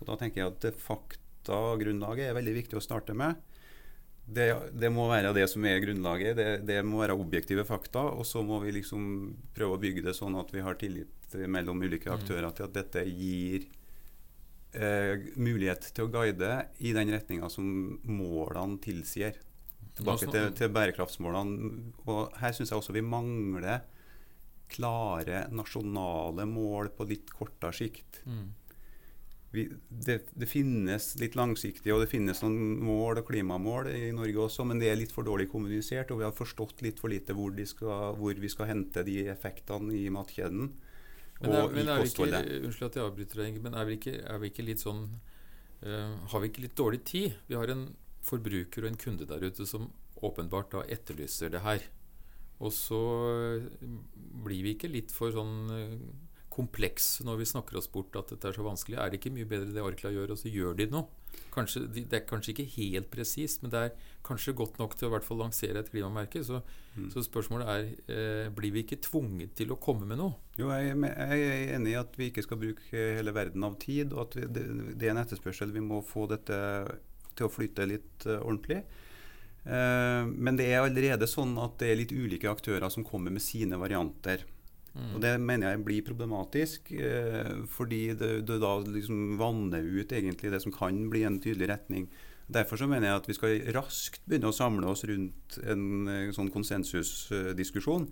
Og 0.00 0.08
da 0.10 0.18
tenker 0.18 0.42
jeg 0.42 0.50
at 0.50 0.66
det 0.66 0.74
faktagrunnlaget 0.82 2.26
er 2.26 2.38
veldig 2.40 2.56
viktig 2.58 2.80
å 2.80 2.82
starte 2.82 3.14
med. 3.14 3.38
Det, 4.24 4.46
det, 4.78 4.88
må 4.92 5.08
være 5.10 5.32
det 5.34 5.48
som 5.50 5.64
er 5.66 5.80
grunnlaget. 5.82 6.36
Det, 6.38 6.48
det, 6.68 6.78
må 6.86 7.02
være 7.02 7.16
objektive 7.18 7.64
fakta. 7.68 8.04
Og 8.14 8.26
så 8.26 8.42
må 8.46 8.60
vi 8.62 8.74
liksom 8.78 9.04
prøve 9.56 9.76
å 9.76 9.82
bygge 9.82 10.04
det 10.06 10.16
sånn 10.16 10.38
at 10.40 10.52
vi 10.54 10.64
har 10.64 10.78
tillit 10.80 11.36
mellom 11.50 11.82
ulike 11.82 12.10
mm. 12.10 12.16
aktører 12.18 12.54
til 12.54 12.68
at 12.68 12.76
dette 12.76 13.04
gir 13.08 13.66
eh, 14.78 15.26
mulighet 15.36 15.90
til 15.96 16.06
å 16.06 16.12
guide 16.12 16.52
i 16.84 16.94
den 16.96 17.12
retninga 17.12 17.50
som 17.52 17.66
målene 18.08 18.78
tilsier. 18.84 19.40
Tilbake 19.98 20.30
til, 20.30 20.52
til 20.56 20.72
bærekraftsmålene. 20.72 21.72
Og 22.06 22.38
her 22.40 22.54
syns 22.56 22.72
jeg 22.72 22.78
også 22.78 22.96
vi 22.96 23.04
mangler 23.04 23.82
klare 24.72 25.44
nasjonale 25.52 26.46
mål 26.48 26.94
på 26.96 27.04
litt 27.10 27.28
kortere 27.36 27.76
sikt. 27.76 28.22
Mm 28.24 28.61
vi, 29.52 29.66
det, 29.88 30.18
det, 30.32 30.46
finnes 30.48 31.10
litt 31.20 31.34
langsiktige 31.36 31.92
og 31.92 32.00
det 32.00 32.08
finnes 32.08 32.38
noen 32.40 32.78
mål 32.86 33.20
og 33.20 33.26
klimamål 33.28 33.90
i 33.92 34.06
Norge 34.16 34.46
også, 34.46 34.64
men 34.64 34.80
det 34.80 34.88
er 34.88 34.96
litt 34.96 35.12
for 35.12 35.28
dårlig 35.28 35.50
kommunisert. 35.52 36.10
Og 36.14 36.22
vi 36.22 36.26
har 36.26 36.32
forstått 36.32 36.80
litt 36.84 37.02
for 37.02 37.12
lite 37.12 37.36
hvor, 37.36 37.52
skal, 37.68 38.16
hvor 38.16 38.40
vi 38.40 38.52
skal 38.52 38.70
hente 38.70 39.04
de 39.04 39.18
effektene 39.34 39.92
i 39.98 40.06
matkjeden. 40.12 40.72
Men, 41.42 41.52
er, 41.58 41.68
men 41.74 41.90
i 41.90 42.08
ikke, 42.08 42.30
unnskyld 42.62 42.88
at 42.88 42.96
jeg 42.96 43.04
avbryter 43.04 43.42
deg, 43.42 43.60
men 43.60 43.76
er 43.76 43.88
vi 43.90 43.98
ikke, 43.98 44.16
er 44.24 44.40
vi 44.40 44.52
ikke 44.52 44.64
litt 44.64 44.80
sånn 44.80 45.02
uh, 45.82 46.12
Har 46.30 46.42
vi 46.42 46.48
ikke 46.52 46.64
litt 46.64 46.76
dårlig 46.78 47.02
tid? 47.08 47.38
Vi 47.48 47.58
har 47.58 47.72
en 47.72 47.88
forbruker 48.24 48.86
og 48.86 48.92
en 48.92 49.00
kunde 49.04 49.26
der 49.28 49.42
ute 49.42 49.66
som 49.68 49.90
åpenbart 50.22 50.70
da 50.72 50.84
etterlyser 50.86 51.52
det 51.52 51.64
her. 51.66 51.84
Og 52.62 52.72
så 52.72 53.02
blir 54.46 54.62
vi 54.64 54.76
ikke 54.78 54.92
litt 54.92 55.12
for 55.12 55.34
sånn 55.34 55.56
uh, 55.68 55.96
kompleks 56.52 57.16
når 57.24 57.40
vi 57.40 57.48
snakker 57.48 57.78
oss 57.80 57.88
bort 57.90 58.16
at 58.20 58.30
dette 58.32 58.50
er 58.50 58.56
så 58.56 58.64
vanskelig. 58.66 58.98
Er 59.00 59.10
det 59.10 59.20
ikke 59.20 59.34
mye 59.34 59.48
bedre 59.48 59.72
det 59.74 59.82
Orkla 59.84 60.12
gjør, 60.12 60.34
og 60.34 60.40
så 60.40 60.52
gjør 60.52 60.76
de 60.78 60.88
noe? 60.92 61.08
Kanskje, 61.52 61.82
det 61.92 62.16
er 62.16 62.24
kanskje 62.28 62.52
ikke 62.52 62.68
helt 62.76 63.08
presist, 63.12 63.60
men 63.62 63.72
det 63.72 63.80
er 63.80 64.10
kanskje 64.24 64.54
godt 64.56 64.78
nok 64.80 64.94
til 64.96 65.08
å 65.08 65.12
hvert 65.12 65.26
fall 65.26 65.40
lansere 65.42 65.82
et 65.82 65.90
klimamerke. 65.92 66.40
Så, 66.44 66.60
mm. 66.96 67.10
så 67.12 67.24
spørsmålet 67.24 67.72
er 67.72 67.88
eh, 68.14 68.50
blir 68.56 68.72
vi 68.74 68.84
ikke 68.86 69.00
tvunget 69.04 69.54
til 69.58 69.72
å 69.74 69.80
komme 69.80 70.08
med 70.08 70.20
noe? 70.20 70.36
Jo, 70.60 70.70
jeg, 70.72 70.96
jeg, 70.96 71.46
er 71.48 71.74
enig 71.76 71.94
i 71.94 72.00
at 72.00 72.16
vi 72.20 72.30
ikke 72.32 72.44
skal 72.46 72.60
bruke 72.60 73.06
hele 73.18 73.36
verden 73.36 73.68
av 73.68 73.78
tid, 73.82 74.12
og 74.12 74.26
at 74.26 74.38
vi, 74.38 74.48
det, 74.48 74.66
det, 74.92 75.08
er 75.08 75.14
en 75.14 75.22
etterspørsel. 75.24 75.72
Vi 75.76 75.84
må 75.84 76.00
få 76.04 76.28
dette 76.32 76.58
til 77.32 77.48
å 77.48 77.52
flyte 77.52 77.88
litt 77.88 78.28
uh, 78.28 78.40
ordentlig. 78.40 78.82
Uh, 79.62 80.28
men 80.28 80.56
det 80.58 80.68
er 80.72 80.82
allerede 80.82 81.28
sånn 81.30 81.54
at 81.62 81.78
det 81.80 81.92
er 81.92 82.00
litt 82.00 82.16
ulike 82.16 82.50
aktører 82.50 82.92
som 82.92 83.06
kommer 83.08 83.32
med 83.32 83.44
sine 83.44 83.80
varianter. 83.80 84.44
Mm. 84.92 85.14
Og 85.14 85.22
Det 85.24 85.32
mener 85.40 85.70
jeg 85.70 85.84
blir 85.86 86.04
problematisk, 86.04 86.92
eh, 86.92 87.64
fordi 87.68 88.02
det, 88.18 88.32
det, 88.48 88.60
da 88.60 88.74
liksom 88.84 89.38
vanner 89.40 89.82
ut 89.82 90.12
egentlig 90.12 90.52
det 90.52 90.60
som 90.64 90.74
kan 90.74 91.08
bli 91.12 91.24
en 91.28 91.40
tydelig 91.40 91.70
retning. 91.72 92.10
Derfor 92.52 92.76
så 92.76 92.88
mener 92.90 93.08
jeg 93.08 93.22
at 93.22 93.28
vi 93.30 93.38
skal 93.38 93.72
raskt 93.76 94.24
begynne 94.28 94.50
å 94.50 94.56
samle 94.56 94.90
oss 94.90 95.06
rundt 95.08 95.58
en, 95.64 96.08
eh, 96.08 96.30
sånn 96.36 96.52
konsensusdiskusjon. 96.52 98.10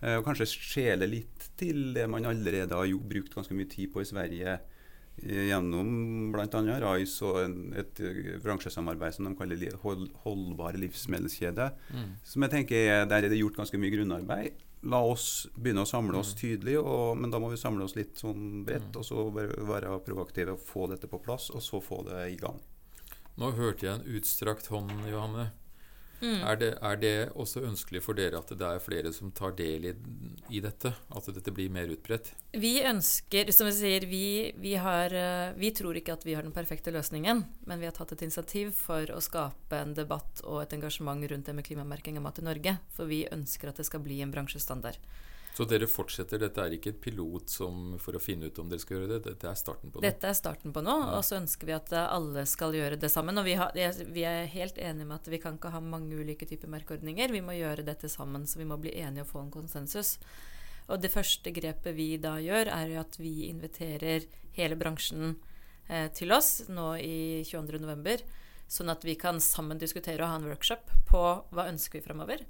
Eh, 0.00 0.16
og 0.16 0.24
kanskje 0.24 0.48
skjele 0.48 1.08
litt 1.08 1.50
til 1.60 1.90
det 1.96 2.06
man 2.08 2.28
allerede 2.28 2.76
har 2.76 2.88
jo, 2.88 3.00
brukt 3.04 3.34
ganske 3.36 3.56
mye 3.56 3.68
tid 3.68 3.90
på 3.92 4.00
i 4.00 4.08
Sverige 4.08 4.54
eh, 4.56 5.50
gjennom 5.50 6.30
bl.a. 6.32 6.46
RICE 6.46 7.26
og 7.28 7.42
en, 7.42 7.58
et 7.76 8.00
eh, 8.00 8.32
bransjesamarbeid 8.40 9.18
som 9.18 9.28
de 9.28 9.34
kaller 9.36 9.76
hold, 9.82 10.08
holdbar 10.24 10.78
livsmedelskjede. 10.80 11.68
Mm. 11.92 12.10
Som 12.24 12.46
jeg 12.46 12.54
tenker 12.54 13.06
Der 13.10 13.24
er 13.26 13.28
det 13.28 13.42
gjort 13.42 13.60
ganske 13.60 13.80
mye 13.80 13.92
grunnarbeid 13.92 14.66
la 14.80 15.00
oss 15.04 15.48
begynne 15.54 15.84
å 15.84 15.88
samle 15.88 16.18
oss 16.20 16.32
mm. 16.34 16.40
tydelig, 16.40 16.76
og, 16.80 17.16
men 17.20 17.32
da 17.32 17.40
må 17.42 17.50
vi 17.52 17.60
samle 17.60 17.84
oss 17.84 17.96
litt 17.98 18.20
sånn 18.20 18.64
bredt. 18.64 18.90
Mm. 18.94 19.00
Og 19.00 19.06
så 19.06 19.24
være 19.34 19.98
proaktive 20.06 20.56
og 20.56 20.64
få 20.64 20.86
dette 20.92 21.10
på 21.10 21.20
plass, 21.22 21.50
og 21.52 21.64
så 21.64 21.82
få 21.84 22.02
det 22.08 22.22
i 22.32 22.38
gang. 22.40 22.60
Nå 23.40 23.52
hørte 23.56 23.86
jeg 23.86 23.98
en 23.98 24.18
utstrakt 24.18 24.70
hånd, 24.72 24.92
Johanne. 25.08 25.50
Mm. 26.20 26.42
Er, 26.44 26.58
det, 26.60 26.70
er, 26.84 26.98
det, 27.00 27.14
også 27.32 27.62
ønskelig 27.64 28.02
for 28.04 28.18
dere 28.18 28.40
at 28.40 28.52
det 28.52 28.66
er 28.66 28.82
flere 28.84 29.12
som 29.16 29.32
tar 29.32 29.54
del 29.56 29.88
i, 29.90 29.94
i 30.52 30.60
dette? 30.60 30.92
At 31.16 31.30
dette 31.32 31.54
blir 31.54 31.72
mer 31.72 31.90
utbredt? 31.92 32.32
Vi 32.52 32.74
ønsker, 32.84 33.52
som 33.56 33.70
vi 33.70 33.74
sier, 33.78 34.06
vi, 34.10 34.24
vi, 34.60 34.74
har, 34.80 35.14
eh, 35.16 35.56
vi, 35.56 35.72
tror 35.76 35.96
ikke 35.96 36.18
at 36.18 36.26
vi 36.28 36.36
har 36.36 36.44
den 36.46 36.54
perfekte 36.56 36.92
løsningen. 36.94 37.44
Men 37.70 37.80
vi 37.80 37.88
har 37.88 37.96
tatt 37.96 38.12
et 38.16 38.26
initiativ 38.26 38.74
for 38.76 39.08
å 39.14 39.22
skape 39.24 39.80
en 39.80 39.96
debatt 39.96 40.44
og 40.44 40.62
et 40.64 40.76
engasjement 40.76 41.24
rundt 41.30 41.48
det 41.48 41.56
med 41.56 41.66
klimamerking 41.66 42.20
av 42.20 42.28
mat 42.28 42.42
i 42.42 42.46
Norge. 42.46 42.76
For 42.96 43.10
vi 43.10 43.24
ønsker 43.32 43.72
at 43.72 43.80
det 43.80 43.88
skal 43.88 44.04
bli 44.04 44.20
en 44.24 44.34
bransjestandard. 44.34 45.00
Så 45.60 45.66
dere 45.68 45.84
fortsetter? 45.92 46.40
Dette 46.40 46.62
er 46.64 46.72
ikke 46.72 46.94
et 46.94 47.00
pilot 47.04 47.50
som, 47.52 47.98
for 48.00 48.16
å 48.16 48.20
finne 48.22 48.48
ut 48.48 48.58
om 48.62 48.68
dere 48.70 48.80
skal 48.80 48.96
gjøre 48.96 49.08
det? 49.10 49.18
Dette 49.26 49.48
er 49.50 49.58
starten 49.60 49.90
på 49.92 49.98
noe? 49.98 50.04
Dette 50.06 50.28
er 50.30 50.36
starten 50.38 50.72
på 50.72 50.80
noe, 50.80 51.02
ja. 51.02 51.18
og 51.18 51.26
så 51.26 51.34
ønsker 51.36 51.68
vi 51.68 51.74
at 51.76 51.90
alle 52.00 52.46
skal 52.48 52.72
gjøre 52.78 52.96
det 53.02 53.10
sammen. 53.12 53.36
Og 53.36 53.44
vi, 53.44 53.58
har, 53.60 53.76
vi, 53.76 54.22
er 54.24 54.48
helt 54.54 54.80
enige 54.80 55.04
med 55.04 55.18
at 55.18 55.28
vi 55.28 55.40
kan 55.42 55.58
ikke 55.58 55.74
ha 55.74 55.82
mange 55.84 56.16
ulike 56.16 56.48
typer 56.48 56.72
merkeordninger. 56.72 57.34
Vi 57.36 57.42
må 57.44 57.58
gjøre 57.58 57.84
dette 57.84 58.08
sammen, 58.08 58.46
så 58.48 58.56
vi 58.62 58.70
må 58.70 58.78
bli 58.80 58.94
enige 59.02 59.26
og 59.26 59.28
få 59.34 59.42
en 59.42 59.52
konsensus. 59.52 60.14
Og 60.88 61.02
det 61.04 61.12
første 61.12 61.52
grepet 61.52 61.92
vi 61.98 62.14
da 62.16 62.38
gjør, 62.40 62.72
er 62.72 62.94
at 63.02 63.20
vi 63.20 63.50
inviterer 63.50 64.24
hele 64.56 64.80
bransjen 64.80 65.34
eh, 65.90 66.08
til 66.16 66.32
oss 66.32 66.70
nå 66.72 66.94
i 67.04 67.44
22.11. 67.44 68.24
Sånn 68.64 68.96
at 68.96 69.04
vi 69.04 69.18
kan 69.20 69.44
sammen 69.44 69.76
diskutere 69.76 70.24
og 70.24 70.32
ha 70.32 70.40
en 70.40 70.48
workshop 70.54 70.88
på 71.12 71.26
hva 71.52 71.68
ønsker 71.68 72.00
vi 72.00 72.06
fremover. 72.08 72.48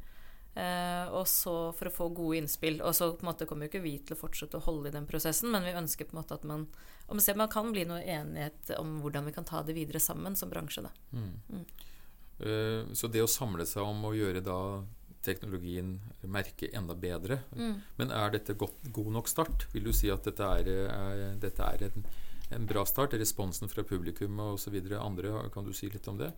Eh, 0.55 1.07
og 1.15 1.29
så 1.31 1.71
for 1.79 1.89
å 1.89 1.95
få 1.95 2.09
gode 2.15 2.41
innspill. 2.41 2.81
Og 2.83 2.95
så 2.97 3.13
på 3.15 3.25
en 3.25 3.31
måte 3.31 3.47
kommer 3.49 3.67
jo 3.67 3.73
ikke 3.73 3.85
vi 3.85 3.97
til 4.03 4.17
å 4.17 4.21
fortsette 4.21 4.59
å 4.59 4.65
holde 4.65 4.91
i 4.91 4.95
den 4.97 5.07
prosessen, 5.11 5.53
men 5.55 5.67
vi 5.67 5.77
ønsker 5.79 6.09
på 6.09 6.17
en 6.17 6.23
måte 6.23 6.39
at 6.39 6.47
man 6.49 6.67
om 7.11 7.19
ser, 7.19 7.35
man 7.35 7.51
kan 7.51 7.73
bli 7.75 7.83
noe 7.89 8.03
enighet 8.07 8.71
om 8.79 9.01
hvordan 9.03 9.27
vi 9.27 9.35
kan 9.35 9.47
ta 9.47 9.65
det 9.67 9.75
videre 9.75 9.99
sammen 10.03 10.37
som 10.39 10.51
bransje. 10.51 10.85
Da. 10.87 10.93
Mm. 11.11 11.33
Mm. 11.51 11.65
Uh, 12.41 12.93
så 12.95 13.11
det 13.11 13.25
å 13.25 13.31
samle 13.31 13.67
seg 13.67 13.83
om 13.83 14.05
å 14.07 14.15
gjøre 14.15 14.43
da 14.47 14.61
teknologien 15.21 15.99
merke 16.33 16.71
enda 16.73 16.95
bedre 16.97 17.43
mm. 17.53 17.75
Men 17.99 18.13
er 18.17 18.31
dette 18.33 18.55
godt, 18.57 18.87
god 18.89 19.11
nok 19.19 19.29
start? 19.29 19.67
Vil 19.75 19.85
du 19.85 19.93
si 19.93 20.09
at 20.09 20.25
dette 20.25 20.47
er, 20.63 20.71
er, 20.89 21.25
dette 21.43 21.67
er 21.67 21.91
en, 21.91 22.07
en, 22.57 22.69
bra 22.71 22.87
start? 22.89 23.19
Responsen 23.21 23.69
fra 23.69 23.85
publikum 23.85 24.41
osv. 24.47 24.79
Andre, 24.97 25.35
kan 25.53 25.67
du 25.67 25.75
si 25.77 25.91
litt 25.93 26.09
om 26.09 26.17
det? 26.23 26.31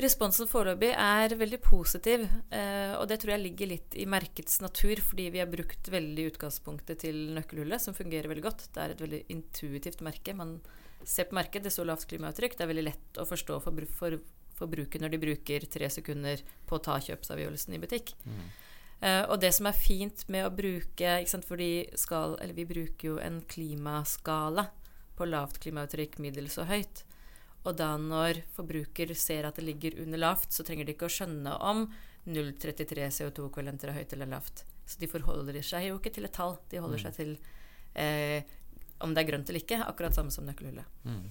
Responsen 0.00 0.48
foreløpig 0.48 0.88
er 0.96 1.34
veldig 1.36 1.58
positiv, 1.60 2.22
eh, 2.48 2.94
og 2.96 3.04
det 3.10 3.18
tror 3.20 3.34
jeg 3.34 3.42
ligger 3.42 3.68
litt 3.74 3.96
i 4.00 4.06
merkets 4.08 4.62
natur, 4.64 5.02
fordi 5.04 5.26
vi 5.34 5.42
har 5.42 5.50
brukt 5.52 5.90
veldig 5.92 6.30
utgangspunktet 6.30 7.02
til 7.04 7.18
nøkkelhullet, 7.36 7.82
som 7.82 7.96
fungerer 7.96 8.30
veldig 8.32 8.46
godt. 8.46 8.64
Det 8.72 8.80
er 8.80 8.94
et 8.94 9.04
veldig 9.04 9.20
intuitivt 9.34 10.00
merke. 10.00 10.32
Man 10.38 10.56
ser 11.04 11.28
på 11.28 11.36
merket, 11.36 11.66
det 11.66 11.74
er 11.74 11.76
så 11.76 11.84
lavt 11.84 12.08
klimaavtrykk. 12.08 12.56
Det 12.56 12.64
er 12.64 12.72
veldig 12.72 12.86
lett 12.88 13.20
å 13.20 13.28
forstå 13.28 13.60
for, 13.66 13.84
for 13.92 14.16
forbruker 14.56 15.02
når 15.02 15.12
de 15.12 15.22
bruker 15.22 15.68
tre 15.70 15.88
sekunder 15.92 16.42
på 16.68 16.78
å 16.78 16.82
ta 16.84 16.98
kjøpsavgjørelsen 17.02 17.76
i 17.76 17.80
butikk. 17.82 18.14
Mm. 18.24 18.42
Uh, 19.02 19.24
og 19.34 19.40
det 19.42 19.50
som 19.56 19.66
er 19.66 19.74
fint 19.74 20.24
med 20.30 20.46
å 20.46 20.54
bruke 20.54 21.16
sant, 21.26 21.48
skal, 21.98 22.36
Vi 22.54 22.64
bruker 22.68 23.08
jo 23.08 23.16
en 23.18 23.40
klimaskala 23.42 24.68
på 25.18 25.26
lavt 25.26 25.58
klimaavtrykk, 25.64 26.20
middels 26.22 26.58
og 26.62 26.70
høyt. 26.70 27.02
Og 27.62 27.76
da 27.78 27.92
når 28.00 28.42
forbruker 28.56 29.12
ser 29.18 29.46
at 29.46 29.58
det 29.58 29.66
ligger 29.66 30.00
under 30.02 30.18
lavt, 30.18 30.50
så 30.54 30.64
trenger 30.66 30.88
de 30.88 30.96
ikke 30.96 31.06
å 31.06 31.14
skjønne 31.14 31.54
om 31.62 31.84
0,33 32.26 33.08
CO2-kvalenter 33.18 33.90
er 33.90 34.00
høyt 34.00 34.14
eller 34.16 34.30
lavt. 34.30 34.64
Så 34.86 34.98
de 34.98 35.10
forholder 35.10 35.60
seg 35.66 35.88
jo 35.88 35.98
ikke 36.00 36.12
til 36.14 36.26
et 36.26 36.34
tall. 36.34 36.56
De 36.70 36.80
holder 36.82 36.98
mm. 36.98 37.04
seg 37.04 37.18
til 37.18 37.36
eh, 37.98 38.56
om 39.02 39.14
det 39.14 39.22
er 39.22 39.30
grønt 39.30 39.50
eller 39.50 39.62
ikke. 39.62 39.78
Akkurat 39.86 40.16
samme 40.16 40.34
som 40.34 40.46
nøkkelhullet. 40.46 40.98
Mm. 41.06 41.22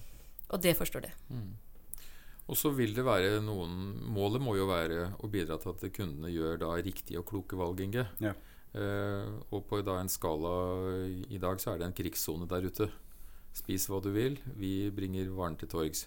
Og 0.51 0.63
det 0.63 0.75
forstår 0.79 1.07
de. 1.07 1.11
Mm. 1.31 1.51
Og 2.51 2.59
så 2.59 2.71
vil 2.75 2.95
det 2.95 3.03
være 3.07 3.37
noen 3.43 3.75
Målet 4.11 4.43
må 4.43 4.57
jo 4.57 4.65
være 4.67 5.11
å 5.23 5.29
bidra 5.31 5.59
til 5.61 5.71
at 5.71 5.85
kundene 5.95 6.31
gjør 6.33 6.57
da 6.63 6.71
riktige 6.79 7.21
og 7.21 7.27
kloke 7.29 7.59
valg, 7.59 7.83
Inge. 7.83 8.07
Ja. 8.23 8.33
Eh, 8.71 9.27
og 9.51 9.65
på 9.67 9.81
da 9.83 9.99
en 9.99 10.11
skala 10.11 10.55
i 11.27 11.39
dag 11.43 11.59
så 11.59 11.73
er 11.73 11.81
det 11.81 11.89
en 11.89 11.95
krigssone 11.95 12.47
der 12.51 12.67
ute. 12.67 12.89
Spis 13.55 13.89
hva 13.91 13.99
du 14.03 14.13
vil, 14.15 14.39
vi 14.55 14.89
bringer 14.95 15.31
varen 15.35 15.57
til 15.59 15.71
torgs. 15.71 16.05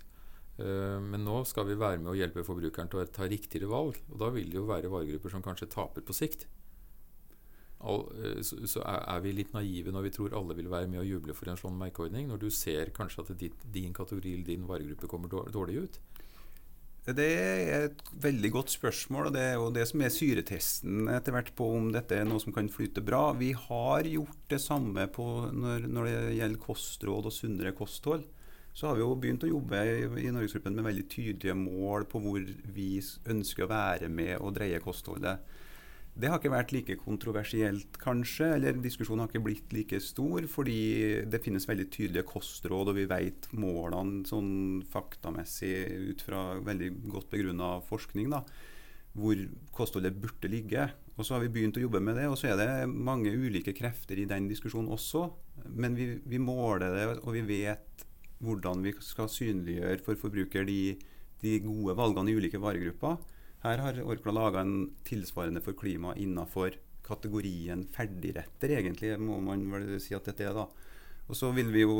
Eh, 0.58 0.98
men 1.02 1.24
nå 1.26 1.40
skal 1.48 1.66
vi 1.66 1.78
være 1.78 2.00
med 2.02 2.12
å 2.12 2.18
hjelpe 2.18 2.44
forbrukeren 2.46 2.90
til 2.90 3.02
å 3.02 3.06
ta 3.10 3.26
riktigere 3.30 3.70
valg. 3.70 3.98
Og 4.12 4.20
da 4.22 4.30
vil 4.34 4.50
det 4.50 4.60
jo 4.60 4.68
være 4.68 4.92
varegrupper 4.92 5.34
som 5.34 5.44
kanskje 5.44 5.70
taper 5.72 6.06
på 6.06 6.16
sikt. 6.16 6.46
Eh, 7.84 8.40
så 8.40 8.84
er 8.86 9.24
vi 9.24 9.34
litt 9.36 9.54
naive 9.56 9.92
når 9.92 10.08
vi 10.08 10.14
tror 10.14 10.36
alle 10.38 10.56
vil 10.56 10.70
være 10.72 10.88
med 10.90 11.02
og 11.02 11.10
juble 11.10 11.36
for 11.36 11.50
en 11.50 11.60
sånn 11.60 11.78
merkeordning, 11.80 12.30
når 12.30 12.44
du 12.46 12.50
ser 12.54 12.94
kanskje 12.96 13.26
at 13.26 13.48
din 13.74 13.96
kategori 13.96 14.36
eller 14.38 14.52
din 14.52 14.68
varegruppe 14.68 15.10
kommer 15.10 15.28
dårlig 15.28 15.84
ut? 15.84 16.00
Det 17.04 17.24
er 17.36 17.82
et 17.90 17.98
veldig 18.16 18.48
godt 18.54 18.70
spørsmål, 18.72 19.26
og 19.28 19.34
det 19.34 19.42
er 19.44 19.58
jo 19.58 19.66
det 19.74 19.82
som 19.90 20.00
er 20.00 20.12
syretesten 20.14 21.10
etter 21.12 21.34
hvert 21.34 21.50
på 21.58 21.66
om 21.76 21.90
dette 21.92 22.16
er 22.16 22.24
noe 22.24 22.40
som 22.40 22.54
kan 22.56 22.70
flyte 22.72 23.02
bra. 23.04 23.26
Vi 23.36 23.50
har 23.52 24.08
gjort 24.08 24.46
det 24.48 24.62
samme 24.64 25.04
når, 25.12 25.84
når 25.84 26.08
det 26.08 26.38
gjelder 26.38 26.62
kostråd 26.62 27.28
og 27.28 27.36
sunnere 27.36 27.74
kosthold 27.76 28.24
så 28.74 28.88
har 28.88 28.96
vi 28.98 29.04
jo 29.04 29.14
begynt 29.14 29.44
å 29.46 29.52
jobbe 29.52 29.80
i 30.18 30.30
Norgesgruppen 30.34 30.74
med 30.74 30.88
veldig 30.88 31.04
tydelige 31.12 31.54
mål 31.54 32.08
på 32.10 32.18
hvor 32.24 32.42
vi 32.74 32.88
ønsker 33.30 33.66
å 33.66 33.70
være 33.70 34.08
med 34.10 34.34
og 34.40 34.56
dreie 34.56 34.82
kostholdet. 34.82 35.44
Det 36.14 36.28
har 36.30 36.38
ikke 36.38 36.52
vært 36.52 36.72
like 36.74 36.94
kontroversielt, 37.00 37.96
kanskje, 37.98 38.52
eller 38.56 38.76
diskusjonen 38.78 39.24
har 39.24 39.30
ikke 39.30 39.42
blitt 39.46 39.72
like 39.74 39.98
stor, 40.02 40.46
fordi 40.50 41.24
det 41.26 41.40
finnes 41.42 41.66
veldig 41.66 41.88
tydelige 41.90 42.26
kostråd, 42.28 42.92
og 42.92 42.98
vi 42.98 43.06
vet 43.10 43.48
målene 43.58 44.22
sånn 44.28 44.52
faktamessig 44.90 45.74
ut 46.12 46.22
fra 46.22 46.44
veldig 46.62 46.92
godt 47.10 47.32
begrunna 47.34 47.72
forskning, 47.88 48.30
da, 48.30 48.44
hvor 49.14 49.42
kostholdet 49.74 50.14
burde 50.22 50.50
ligge. 50.50 50.86
Og 51.14 51.26
så 51.26 51.34
har 51.36 51.42
vi 51.42 51.50
begynt 51.54 51.78
å 51.78 51.82
jobbe 51.82 52.02
med 52.02 52.18
det, 52.18 52.28
og 52.30 52.38
så 52.38 52.52
er 52.52 52.62
det 52.62 52.86
mange 52.90 53.34
ulike 53.34 53.74
krefter 53.74 54.18
i 54.18 54.30
den 54.30 54.46
diskusjonen 54.50 54.94
også. 54.94 55.28
Men 55.66 55.98
vi, 55.98 56.12
vi 56.26 56.42
måler 56.42 56.94
det, 56.94 57.06
og 57.22 57.34
vi 57.34 57.42
vet 57.46 58.06
hvordan 58.44 58.84
vi 58.84 58.94
skal 59.04 59.30
synliggjøre 59.30 60.02
for 60.04 60.20
forbruker 60.20 60.66
de, 60.68 60.96
de 61.42 61.58
gode 61.64 61.96
valgene 61.98 62.32
i 62.32 62.38
ulike 62.38 62.60
varegrupper. 62.60 63.18
Her 63.64 63.80
har 63.80 64.00
Orkla 64.04 64.34
laga 64.36 64.64
en 64.64 64.90
tilsvarende 65.08 65.62
for 65.64 65.76
klima 65.78 66.12
innenfor 66.20 66.76
kategorien 67.04 67.86
ferdigretter, 67.92 68.76
egentlig, 68.78 69.14
må 69.20 69.38
man 69.44 69.64
vel 69.72 69.96
si 70.00 70.16
at 70.16 70.28
dette 70.28 70.46
er. 70.46 70.56
da. 70.56 70.68
Og 71.24 71.36
så 71.36 71.48
vil 71.56 71.70
vi 71.72 71.84
jo 71.84 71.96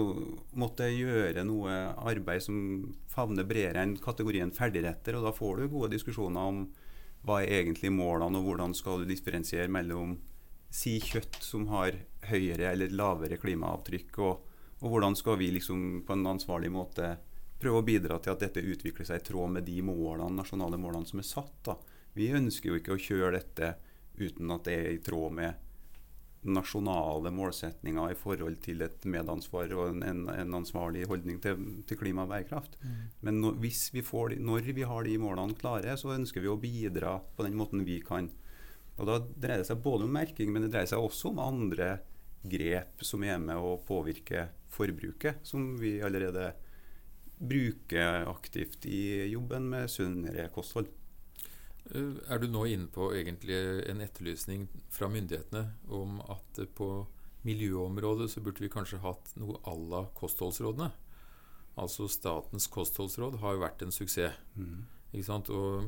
måtte 0.61 0.91
gjøre 0.93 1.47
noe 1.49 1.73
arbeid 2.05 2.45
som 2.45 2.57
favner 3.09 3.47
bredere 3.49 3.81
enn 3.85 3.97
kategorien 4.01 4.53
ferdigretter. 4.53 5.17
Og 5.17 5.25
da 5.25 5.33
får 5.33 5.63
du 5.63 5.73
gode 5.73 5.95
diskusjoner 5.95 6.51
om 6.53 6.67
hva 7.25 7.41
er 7.41 7.63
egentlig 7.63 7.93
målene, 7.95 8.37
og 8.37 8.51
hvordan 8.51 8.77
skal 8.77 9.01
du 9.01 9.09
differensiere 9.09 9.73
mellom 9.73 10.19
si 10.75 10.99
kjøtt 11.01 11.39
som 11.45 11.69
har 11.71 11.97
høyere 12.29 12.73
eller 12.75 12.93
lavere 12.93 13.39
klimaavtrykk, 13.41 14.19
og 14.27 14.54
og 14.81 14.91
hvordan 14.91 15.17
skal 15.17 15.39
vi 15.41 15.53
liksom 15.55 16.03
på 16.07 16.17
en 16.17 16.27
ansvarlig 16.35 16.73
måte 16.75 17.15
prøve 17.61 17.81
å 17.81 17.87
bidra 17.87 18.19
til 18.21 18.35
at 18.35 18.43
dette 18.45 18.65
utvikler 18.65 19.07
seg 19.09 19.21
i 19.21 19.27
tråd 19.31 19.57
med 19.57 19.67
de 19.69 19.81
målene, 19.87 20.35
nasjonale 20.37 20.79
målene 20.81 21.09
som 21.09 21.23
er 21.23 21.29
satt. 21.29 21.55
Da. 21.67 21.79
Vi 22.15 22.33
ønsker 22.35 22.71
jo 22.71 22.81
ikke 22.81 22.97
å 22.97 23.01
kjøre 23.01 23.37
dette 23.39 23.75
uten 24.19 24.51
at 24.55 24.67
det 24.69 24.75
er 24.75 24.91
i 24.93 25.03
tråd 25.03 25.39
med 25.39 25.65
nasjonale 26.45 27.31
målsetninger 27.33 28.13
i 28.13 28.17
forhold 28.21 28.59
til 28.65 28.85
et 28.85 29.07
medansvar 29.09 29.71
og 29.73 29.95
en, 29.95 30.03
en, 30.05 30.25
en 30.29 30.57
ansvarlig 30.59 31.07
holdning 31.09 31.39
til, 31.41 31.63
til 31.89 31.99
klima 32.01 32.27
og 32.27 32.35
bærekraft. 32.35 32.77
Mm. 32.83 32.99
Men 33.25 33.41
når, 33.41 33.59
hvis 33.63 33.87
vi 33.95 34.05
får, 34.05 34.37
når 34.45 34.69
vi 34.77 34.85
har 34.85 35.07
de 35.07 35.15
målene 35.23 35.57
klare, 35.57 35.97
så 35.97 36.13
ønsker 36.15 36.45
vi 36.45 36.53
å 36.53 36.61
bidra 36.61 37.17
på 37.37 37.47
den 37.47 37.57
måten 37.57 37.87
vi 37.89 37.97
kan. 38.05 38.29
Og 38.99 39.09
Da 39.09 39.19
dreier 39.25 39.63
det 39.63 39.71
seg 39.71 39.81
både 39.83 40.07
om 40.07 40.13
merking, 40.15 40.53
men 40.53 40.67
det 40.67 40.75
dreier 40.75 40.93
seg 40.93 41.03
også 41.03 41.33
om 41.33 41.41
andre 41.43 41.97
grep 42.45 43.03
som 43.05 43.25
er 43.25 43.41
med 43.43 43.57
å 43.57 43.79
påvirke 43.87 44.49
forbruket, 44.75 45.43
som 45.47 45.75
vi 45.81 45.97
allerede 46.05 46.53
bruker 47.39 48.29
aktivt 48.31 48.87
i 48.87 49.27
jobben 49.33 49.69
med 49.71 49.91
sunnere 49.91 50.49
kosthold. 50.55 50.89
Eh, 51.91 52.17
er 52.31 52.41
du 52.41 52.49
nå 52.49 52.65
inne 52.71 52.89
på 52.93 53.11
egentlig 53.17 53.59
en 53.91 54.03
etterlysning 54.05 54.69
fra 54.93 55.11
myndighetene 55.13 55.67
om 55.93 56.21
at 56.33 56.63
på 56.77 56.91
miljøområdet 57.45 58.31
så 58.33 58.41
burde 58.41 58.65
vi 58.65 58.73
kanskje 58.73 59.03
hatt 59.05 59.35
noe 59.37 59.61
à 59.69 59.75
la 59.77 60.05
kostholdsrådene? 60.17 60.91
Altså 61.81 62.07
Statens 62.09 62.69
kostholdsråd 62.71 63.41
har 63.43 63.57
jo 63.57 63.65
vært 63.65 63.83
en 63.83 63.93
suksess. 63.93 64.37
Mm. 64.55 64.85
Ikke 65.15 65.27
sant? 65.27 65.51
Og 65.55 65.87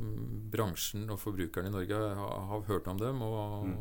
bransjen 0.52 1.08
og 1.10 1.18
forbrukerne 1.18 1.70
i 1.70 1.74
Norge 1.74 1.98
har, 1.98 2.40
har 2.50 2.66
hørt 2.68 2.90
om 2.90 2.98
dem 3.00 3.22
og, 3.26 3.66
mm. 3.66 3.76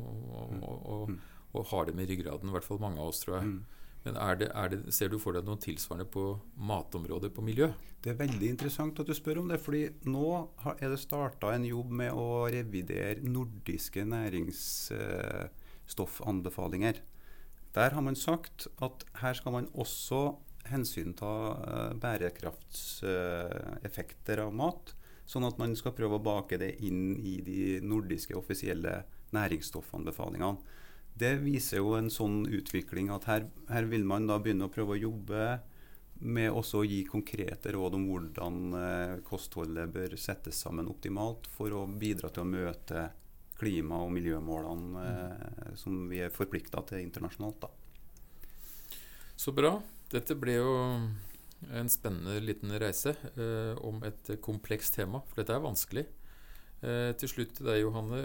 og, 0.65 0.77
og, 0.95 1.09
mm. 1.11 1.19
Og, 1.55 1.61
har 1.71 1.83
dem 1.89 2.01
i 2.03 2.09
ryggraden. 2.09 2.49
I 2.49 2.53
hvert 2.55 2.67
fall 2.67 2.83
mange 2.83 2.99
av 3.01 3.07
oss, 3.11 3.21
tror 3.23 3.33
jeg. 3.39 3.45
Mm. 3.53 3.61
Men 4.05 4.13
er 4.21 4.35
det, 4.37 4.47
er 4.53 4.67
det, 4.69 4.77
ser 4.93 5.09
du 5.09 5.17
for 5.17 5.33
deg 5.33 5.47
noe 5.47 5.57
tilsvarende 5.61 6.05
på 6.13 6.23
matområdet, 6.69 7.29
på 7.33 7.41
miljø? 7.45 7.67
Det 8.05 8.09
er 8.11 8.19
veldig 8.19 8.47
interessant 8.53 8.99
at 9.01 9.07
du 9.09 9.13
spør 9.17 9.39
om 9.41 9.47
det. 9.49 9.57
fordi 9.63 9.83
nå 10.05 10.27
er 10.75 10.89
det 10.91 10.99
starta 11.01 11.47
en 11.55 11.65
jobb 11.65 11.89
med 12.03 12.11
å 12.13 12.45
revidere 12.53 13.25
nordiske 13.25 14.01
næringsstoffanbefalinger. 14.05 16.95
Der 17.75 17.89
har 17.97 18.03
man 18.05 18.15
sagt 18.15 18.67
at 18.85 18.97
her 19.23 19.33
skal 19.35 19.51
man 19.57 19.67
også 19.73 20.35
hensynta 20.69 21.31
uh, 21.57 21.93
bærekraftseffekter 22.01 24.37
av 24.45 24.51
mat. 24.53 24.95
Sånn 25.25 25.45
at 25.47 25.57
man 25.57 25.75
skal 25.77 25.93
prøve 25.97 26.15
å 26.19 26.23
bake 26.23 26.57
det 26.61 26.75
inn 26.85 27.15
i 27.17 27.41
de 27.41 27.79
nordiske 27.81 28.35
offisielle 28.37 29.03
næringsstoffanbefalingene 29.33 30.57
det 31.15 31.37
viser 31.43 31.79
jo 31.79 31.95
en 31.95 32.09
sånn 32.11 32.43
utvikling 32.51 33.09
at 33.13 33.27
her, 33.29 33.47
her, 33.71 33.87
vil 33.87 34.03
man 34.07 34.27
da 34.27 34.37
begynne 34.41 34.67
å 34.67 34.73
prøve 34.73 34.95
å 34.95 34.99
jobbe 34.99 35.45
med 36.27 36.51
også 36.51 36.81
å 36.81 36.87
gi 36.87 37.01
konkrete 37.07 37.73
råd 37.75 37.95
om 37.97 38.05
hvordan 38.07 38.57
eh, 38.79 39.13
kostholdet 39.27 39.91
bør 39.91 40.15
settes 40.19 40.59
sammen 40.63 40.87
optimalt 40.91 41.47
for 41.51 41.75
å 41.75 41.85
bidra 41.87 42.31
til 42.31 42.43
å 42.45 42.51
møte 42.51 43.05
klima- 43.59 44.01
og 44.03 44.11
miljømålene 44.15 45.05
eh, 45.05 45.73
som 45.79 46.05
vi 46.11 46.21
er 46.23 46.35
forplikta 46.35 46.83
til 46.87 47.03
internasjonalt. 47.03 47.63
Da. 47.63 47.71
Så 49.35 49.55
bra. 49.55 49.77
Dette 50.11 50.37
ble 50.39 50.59
jo 50.59 50.75
en 51.75 51.89
spennende 51.91 52.39
liten 52.43 52.71
reise 52.79 53.15
eh, 53.35 53.73
om 53.83 54.03
et 54.07 54.35
komplekst 54.43 54.99
tema, 54.99 55.23
for 55.27 55.41
dette 55.41 55.55
er 55.55 55.63
vanskelig. 55.63 56.05
Eh, 56.85 57.11
til 57.19 57.31
slutt 57.31 57.55
til 57.57 57.69
deg, 57.69 57.81
Johanne. 57.85 58.19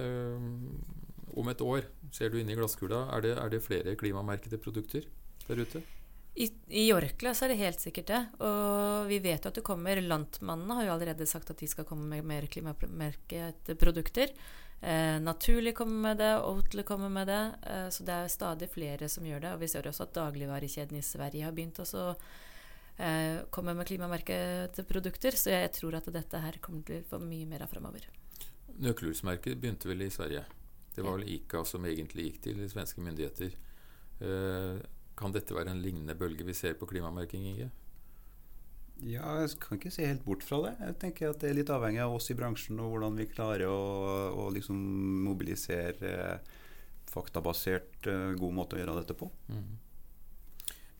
Om 1.36 1.48
et 1.52 1.62
år, 1.64 1.86
ser 2.14 2.32
du 2.32 2.40
inn 2.40 2.50
i 2.50 2.58
glasskula, 2.58 3.06
er 3.14 3.24
det, 3.24 3.32
er 3.38 3.52
det 3.52 3.64
flere 3.64 3.96
klimamerkede 3.98 4.58
produkter 4.62 5.06
der 5.46 5.62
ute? 5.62 5.82
I, 6.34 6.46
I 6.68 6.92
Orkla 6.94 7.32
så 7.34 7.44
er 7.44 7.52
det 7.52 7.60
helt 7.60 7.82
sikkert 7.82 8.10
det. 8.10 8.20
Og 8.46 9.08
vi 9.10 9.18
vet 9.22 9.44
jo 9.44 9.50
at 9.50 9.58
det 9.58 9.66
kommer 9.66 10.00
Lantmannene 10.00 10.78
har 10.78 10.86
jo 10.86 10.94
allerede 10.94 11.26
sagt 11.28 11.50
at 11.52 11.58
de 11.60 11.68
skal 11.68 11.86
komme 11.88 12.06
med 12.08 12.26
mer 12.26 12.46
klimamerkede 12.50 13.76
produkter. 13.80 14.32
Eh, 14.80 15.18
Naturlig 15.20 15.74
kommer 15.76 16.08
med 16.08 16.22
det, 16.22 16.30
Oatly 16.46 16.84
kommer 16.86 17.10
med 17.12 17.28
det. 17.28 17.42
Eh, 17.66 17.88
så 17.92 18.06
det 18.06 18.14
er 18.14 18.32
stadig 18.32 18.70
flere 18.72 19.08
som 19.08 19.26
gjør 19.26 19.42
det. 19.42 19.56
Og 19.56 19.64
vi 19.64 19.72
ser 19.72 19.90
også 19.90 20.06
at 20.06 20.14
dagligvarekjeden 20.16 21.00
i 21.00 21.04
Sverige 21.04 21.44
har 21.44 21.56
begynt 21.56 21.82
å 21.82 22.14
eh, 22.14 23.42
komme 23.50 23.74
med 23.74 23.90
klimamerkede 23.90 24.86
produkter. 24.88 25.36
Så 25.36 25.52
jeg 25.52 25.74
tror 25.76 25.98
at 25.98 26.08
dette 26.14 26.46
her 26.46 26.62
kommer 26.62 26.86
til 26.86 27.02
å 27.02 27.10
få 27.10 27.20
mye 27.24 27.50
mer 27.50 27.66
av 27.66 27.74
fremover. 27.74 28.06
Nøkkelhullsmerket 28.80 29.60
begynte 29.60 29.90
vel 29.90 30.06
i 30.06 30.14
Sverige? 30.14 30.46
Det 30.94 31.04
var 31.06 31.18
vel 31.18 31.28
ICA 31.36 31.64
som 31.68 31.84
egentlig 31.86 32.28
gikk 32.28 32.40
til 32.48 32.62
svenske 32.70 33.02
myndigheter. 33.04 33.54
Eh, 34.20 34.80
kan 35.16 35.34
dette 35.34 35.54
være 35.54 35.74
en 35.74 35.82
lignende 35.84 36.16
bølge 36.18 36.46
vi 36.48 36.56
ser 36.56 36.78
på 36.80 36.88
klimamerking, 36.90 37.44
Inge? 37.52 37.70
Ja, 39.00 39.38
jeg 39.40 39.56
kan 39.62 39.78
ikke 39.78 39.92
se 39.92 40.04
helt 40.04 40.24
bort 40.26 40.42
fra 40.44 40.58
det. 40.66 40.74
Jeg 40.80 40.96
tenker 41.00 41.30
at 41.30 41.40
Det 41.40 41.50
er 41.50 41.56
litt 41.56 41.72
avhengig 41.72 42.02
av 42.04 42.14
oss 42.18 42.28
i 42.32 42.36
bransjen 42.36 42.80
og 42.82 42.92
hvordan 42.92 43.16
vi 43.16 43.30
klarer 43.30 43.70
å, 43.70 43.78
å 44.36 44.48
liksom 44.52 44.76
mobilisere 45.24 46.40
faktabasert 47.10 48.06
uh, 48.06 48.36
god 48.38 48.54
måte 48.54 48.76
å 48.76 48.82
gjøre 48.82 48.98
dette 49.00 49.16
på. 49.18 49.30
Mm. 49.48 49.78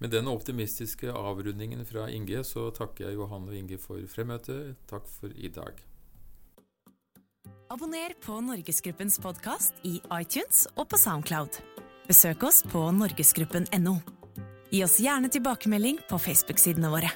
Med 0.00 0.14
den 0.14 0.30
optimistiske 0.32 1.12
avrundingen 1.12 1.84
fra 1.84 2.08
Inge 2.08 2.40
så 2.48 2.70
takker 2.72 3.10
jeg 3.10 3.18
Johan 3.18 3.50
og 3.50 3.56
Inge 3.56 3.76
for 3.78 4.00
fremmøtet. 4.08 4.80
Takk 4.88 5.04
for 5.12 5.34
i 5.36 5.52
dag. 5.52 5.76
Abonner 7.70 8.14
på 8.24 8.40
Norgesgruppens 8.42 9.18
podkast 9.22 9.74
i 9.86 10.00
iTunes 10.16 10.64
og 10.74 10.88
på 10.90 10.98
Soundcloud. 10.98 11.60
Besøk 12.10 12.42
oss 12.48 12.64
på 12.66 12.82
norgesgruppen.no. 12.96 13.96
Gi 14.70 14.84
oss 14.86 14.98
gjerne 15.02 15.30
tilbakemelding 15.30 16.00
på 16.10 16.18
Facebook-sidene 16.18 16.90
våre. 16.90 17.12